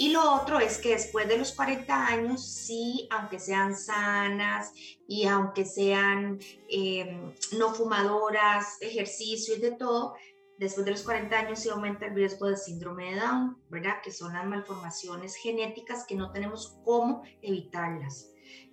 Y 0.00 0.12
lo 0.12 0.32
otro 0.34 0.60
es 0.60 0.78
que 0.78 0.92
después 0.92 1.28
de 1.28 1.36
los 1.36 1.52
40 1.52 2.06
años, 2.06 2.42
sí, 2.42 3.06
aunque 3.10 3.38
sean 3.38 3.76
sanas 3.76 4.72
y 5.06 5.26
aunque 5.26 5.66
sean 5.66 6.38
eh, 6.70 7.20
no 7.58 7.74
fumadoras, 7.74 8.80
ejercicio 8.80 9.56
y 9.56 9.60
de 9.60 9.72
todo, 9.72 10.14
después 10.60 10.84
de 10.84 10.92
los 10.92 11.02
40 11.02 11.36
años 11.36 11.58
sí 11.58 11.70
aumenta 11.70 12.06
el 12.06 12.14
riesgo 12.14 12.46
de 12.46 12.56
síndrome 12.56 13.14
de 13.14 13.20
Down, 13.20 13.56
¿verdad? 13.70 13.94
Que 14.04 14.12
son 14.12 14.34
las 14.34 14.46
malformaciones 14.46 15.34
genéticas 15.34 16.04
que 16.06 16.14
no 16.14 16.32
tenemos 16.32 16.78
cómo 16.84 17.22
evitarlas, 17.40 18.28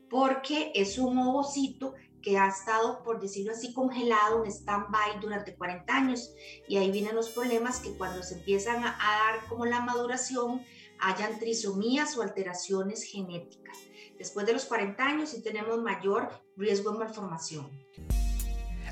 porque 0.09 0.73
es 0.75 0.97
un 0.97 1.17
ovocito 1.17 1.93
que 2.21 2.37
ha 2.37 2.49
estado, 2.49 3.03
por 3.03 3.21
decirlo 3.21 3.53
así, 3.53 3.73
congelado 3.73 4.43
en 4.43 4.51
stand-by 4.51 5.21
durante 5.21 5.55
40 5.55 5.95
años. 5.95 6.33
Y 6.67 6.75
ahí 6.75 6.91
vienen 6.91 7.15
los 7.15 7.29
problemas 7.29 7.79
que 7.79 7.91
cuando 7.97 8.21
se 8.21 8.39
empiezan 8.39 8.83
a, 8.83 8.97
dar 8.97 9.47
como 9.47 9.65
la 9.65 9.79
maduración, 9.79 10.61
hayan 10.99 11.39
trisomías 11.39 12.17
o 12.17 12.21
alteraciones 12.21 13.03
genéticas. 13.03 13.77
Después 14.17 14.45
de 14.45 14.53
los 14.53 14.65
40 14.65 15.01
años 15.01 15.29
sí 15.29 15.41
tenemos 15.41 15.81
mayor 15.81 16.29
riesgo 16.57 16.91
de 16.91 16.99
malformación. 16.99 17.69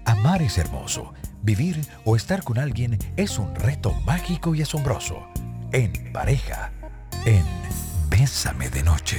Amar 0.06 0.42
es 0.42 0.58
hermoso. 0.58 1.14
Vivir 1.46 1.80
o 2.06 2.16
estar 2.16 2.44
con 2.44 2.58
alguien 2.58 2.98
es 3.18 3.38
un 3.38 3.54
reto 3.54 3.92
mágico 4.04 4.56
y 4.56 4.64
asombroso. 4.64 5.28
En 5.72 6.12
pareja, 6.12 6.74
en 7.24 7.46
Bésame 8.10 8.68
de 8.72 8.82
Noche. 8.82 9.18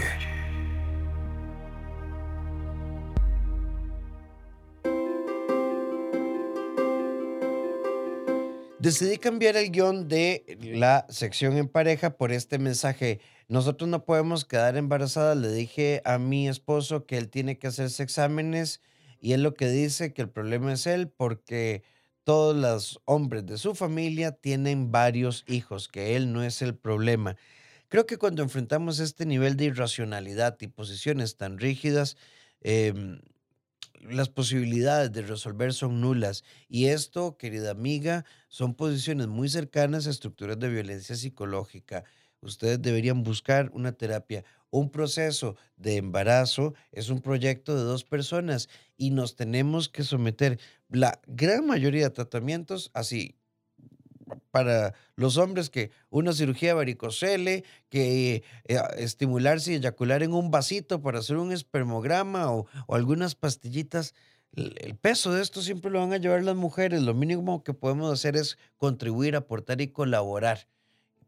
Decidí 8.81 9.19
cambiar 9.19 9.57
el 9.57 9.71
guion 9.71 10.09
de 10.09 10.59
la 10.61 11.07
sección 11.09 11.57
en 11.57 11.69
pareja 11.69 12.17
por 12.17 12.33
este 12.33 12.59
mensaje. 12.59 13.21
Nosotros 13.47 13.89
no 13.89 14.05
podemos 14.05 14.45
quedar 14.45 14.77
embarazadas. 14.77 15.37
Le 15.37 15.53
dije 15.53 16.03
a 16.05 16.19
mi 16.19 16.49
esposo 16.49 17.07
que 17.07 17.19
él 17.19 17.29
tiene 17.29 17.61
que 17.61 17.69
hacerse 17.69 18.03
exámenes 18.03 18.83
y 19.21 19.35
él 19.35 19.45
lo 19.45 19.55
que 19.55 19.69
dice 19.69 20.13
que 20.13 20.23
el 20.23 20.29
problema 20.29 20.73
es 20.73 20.89
él 20.89 21.09
porque 21.09 21.85
todos 22.27 22.57
los 22.57 23.01
hombres 23.05 23.47
de 23.47 23.57
su 23.57 23.77
familia 23.77 24.33
tienen 24.33 24.91
varios 24.91 25.45
hijos, 25.47 25.87
que 25.87 26.17
él 26.17 26.33
no 26.33 26.43
es 26.43 26.61
el 26.61 26.75
problema. 26.75 27.37
Creo 27.89 28.05
que 28.05 28.17
cuando 28.19 28.43
enfrentamos 28.43 28.99
este 28.99 29.27
nivel 29.27 29.57
de 29.57 29.67
irracionalidad 29.67 30.57
y 30.61 30.67
posiciones 30.67 31.37
tan 31.37 31.59
rígidas, 31.59 32.17
em, 32.63 33.21
las 34.03 34.29
posibilidades 34.29 35.13
de 35.13 35.23
resolver 35.23 35.73
son 35.73 36.01
nulas. 36.01 36.43
Y 36.69 36.87
esto, 36.87 37.37
querida 37.39 37.71
amiga, 37.71 38.25
son 38.49 38.75
posiciones 38.75 39.29
muy 39.29 39.49
cercanas 39.49 40.09
a 40.09 40.11
estructuras 40.11 40.59
de 40.59 40.69
violencia 40.69 41.15
psicológica. 41.15 42.05
Ustedes 42.41 42.83
deberían 42.83 43.23
buscar 43.23 43.71
una 43.73 43.93
terapia. 43.93 44.45
Un 44.77 44.91
proceso 44.91 45.57
de 45.79 45.97
embarazo 45.97 46.75
es 46.93 47.09
un 47.09 47.23
proyecto 47.23 47.75
de 47.75 47.83
dos 47.83 48.05
personas 48.05 48.69
y 48.99 49.09
nos 49.09 49.35
tenemos 49.35 49.89
que 49.89 50.03
someter 50.03 50.61
la 50.91 51.19
gran 51.27 51.67
mayoría 51.67 52.03
de 52.03 52.11
tratamientos 52.11 52.91
así 52.93 53.37
para 54.51 54.93
los 55.15 55.39
hombres 55.39 55.71
que 55.71 55.93
una 56.11 56.35
cirugía 56.35 56.75
varicocele, 56.75 57.65
que 57.89 58.45
eh, 58.67 58.79
estimularse 58.99 59.73
y 59.73 59.77
eyacular 59.77 60.23
en 60.23 60.35
un 60.35 60.51
vasito 60.51 61.01
para 61.01 61.21
hacer 61.21 61.39
un 61.39 61.53
espermograma 61.53 62.53
o, 62.53 62.67
algunas 62.91 63.35
pastillitas. 63.35 64.13
El, 64.53 64.95
peso 64.97 65.33
de 65.33 65.41
esto 65.41 65.63
siempre 65.63 65.91
lo 65.91 66.01
van 66.01 66.13
a 66.13 66.19
llevar 66.19 66.43
las 66.43 66.57
mujeres. 66.57 67.01
Lo 67.01 67.15
mínimo 67.15 67.65
que 67.65 67.73
podemos 67.73 68.13
hacer 68.13 68.37
es 68.37 68.59
contribuir, 68.77 69.37
aportar 69.37 69.81
y 69.81 69.89
colaborar. 69.89 70.69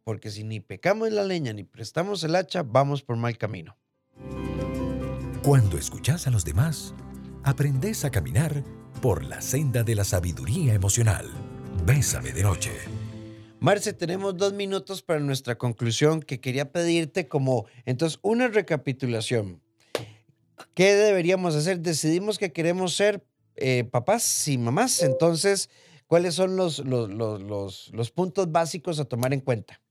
Porque 0.08 0.30
si 0.30 0.42
ni 0.42 0.58
pecamos 0.58 1.12
la 1.12 1.22
leña 1.22 1.52
ni 1.52 1.64
prestamos 1.64 2.24
el 2.24 2.34
hacha, 2.34 2.62
vamos 2.62 3.02
por 3.02 3.18
mal 3.18 3.36
camino. 3.36 3.76
Cuando 5.42 5.76
escuchas 5.76 6.26
a 6.26 6.30
los 6.30 6.46
demás, 6.46 6.94
aprendes 7.44 8.06
a 8.06 8.10
caminar 8.10 8.64
por 9.02 9.22
la 9.22 9.42
senda 9.42 9.82
de 9.82 9.94
la 9.94 10.04
sabiduría 10.04 10.72
emocional. 10.72 11.26
Bésame 11.84 12.32
de 12.32 12.42
noche. 12.42 12.70
Marce, 13.60 13.92
tenemos 13.92 14.34
dos 14.34 14.54
minutos 14.54 15.02
para 15.02 15.20
nuestra 15.20 15.58
conclusión 15.58 16.22
que 16.22 16.40
quería 16.40 16.72
pedirte 16.72 17.28
como, 17.28 17.66
entonces, 17.84 18.18
una 18.22 18.48
recapitulación. 18.48 19.60
¿Qué 20.72 20.94
deberíamos 20.94 21.54
hacer? 21.54 21.80
Decidimos 21.80 22.38
que 22.38 22.50
queremos 22.50 22.96
ser 22.96 23.22
eh, 23.56 23.84
papás 23.84 24.48
y 24.48 24.56
mamás, 24.56 25.02
entonces, 25.02 25.68
¿cuáles 26.06 26.34
son 26.34 26.56
los, 26.56 26.78
los, 26.78 27.10
los, 27.10 27.90
los 27.92 28.10
puntos 28.10 28.50
básicos 28.50 28.98
a 29.00 29.04
tomar 29.04 29.34
en 29.34 29.40
cuenta? 29.40 29.82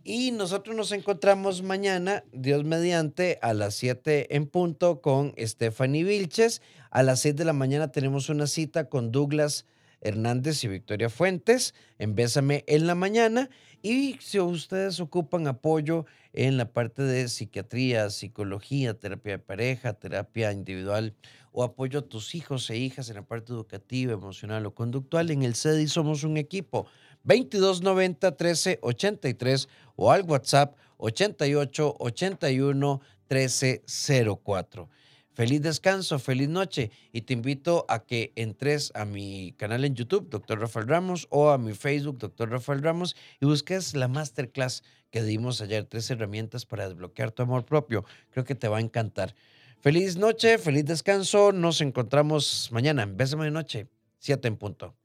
Y 0.07 0.29
nosotros 0.29 0.75
nos 0.75 0.91
encontramos 0.91 1.63
mañana, 1.63 2.23
Dios 2.31 2.63
mediante, 2.63 3.39
a 3.41 3.55
las 3.55 3.73
7 3.73 4.35
en 4.35 4.45
punto 4.45 5.01
con 5.01 5.33
Stephanie 5.35 6.03
Vilches. 6.03 6.61
A 6.91 7.01
las 7.01 7.21
6 7.21 7.35
de 7.35 7.43
la 7.43 7.53
mañana 7.53 7.91
tenemos 7.91 8.29
una 8.29 8.45
cita 8.45 8.87
con 8.87 9.11
Douglas 9.11 9.65
Hernández 10.01 10.63
y 10.63 10.67
Victoria 10.67 11.09
Fuentes 11.09 11.73
en 11.97 12.13
Bésame 12.13 12.63
en 12.67 12.85
la 12.85 12.93
mañana. 12.93 13.49
Y 13.81 14.19
si 14.21 14.39
ustedes 14.39 14.99
ocupan 14.99 15.47
apoyo 15.47 16.05
en 16.33 16.57
la 16.57 16.71
parte 16.71 17.01
de 17.01 17.27
psiquiatría, 17.27 18.11
psicología, 18.11 18.93
terapia 18.93 19.31
de 19.31 19.39
pareja, 19.39 19.93
terapia 19.93 20.51
individual 20.51 21.15
o 21.51 21.63
apoyo 21.63 21.99
a 21.99 22.01
tus 22.03 22.35
hijos 22.35 22.69
e 22.69 22.77
hijas 22.77 23.09
en 23.09 23.15
la 23.15 23.23
parte 23.23 23.53
educativa, 23.53 24.13
emocional 24.13 24.67
o 24.67 24.75
conductual, 24.75 25.31
en 25.31 25.41
el 25.41 25.55
CEDI 25.55 25.87
somos 25.87 26.23
un 26.23 26.37
equipo. 26.37 26.85
2290 27.25 28.29
1383 28.29 29.67
o 29.95 30.11
al 30.11 30.23
WhatsApp 30.23 30.77
88 30.97 31.95
81 31.99 33.01
1304. 33.29 34.89
Feliz 35.33 35.61
descanso, 35.61 36.17
feliz 36.17 36.47
noche 36.47 36.91
y 37.11 37.23
te 37.23 37.33
invito 37.33 37.85
a 37.89 38.05
que 38.05 38.31
entres 38.37 38.93
a 38.95 39.03
mi 39.03 39.53
canal 39.57 39.83
en 39.83 39.93
YouTube, 39.93 40.29
Dr. 40.29 40.61
Rafael 40.61 40.87
Ramos, 40.87 41.27
o 41.29 41.49
a 41.49 41.57
mi 41.57 41.73
Facebook, 41.73 42.19
Dr. 42.19 42.49
Rafael 42.49 42.81
Ramos, 42.81 43.17
y 43.41 43.45
busques 43.45 43.95
la 43.95 44.07
masterclass 44.07 44.81
que 45.11 45.23
dimos 45.23 45.59
ayer, 45.59 45.83
tres 45.83 46.09
herramientas 46.09 46.65
para 46.65 46.87
desbloquear 46.87 47.31
tu 47.31 47.43
amor 47.43 47.65
propio. 47.65 48.05
Creo 48.29 48.45
que 48.45 48.55
te 48.55 48.69
va 48.69 48.77
a 48.77 48.81
encantar. 48.81 49.35
Feliz 49.81 50.15
noche, 50.15 50.57
feliz 50.57 50.85
descanso. 50.85 51.51
Nos 51.51 51.81
encontramos 51.81 52.69
mañana. 52.71 53.05
Bésame 53.05 53.43
de 53.43 53.51
noche, 53.51 53.87
7 54.19 54.47
en 54.47 54.55
punto. 54.55 54.95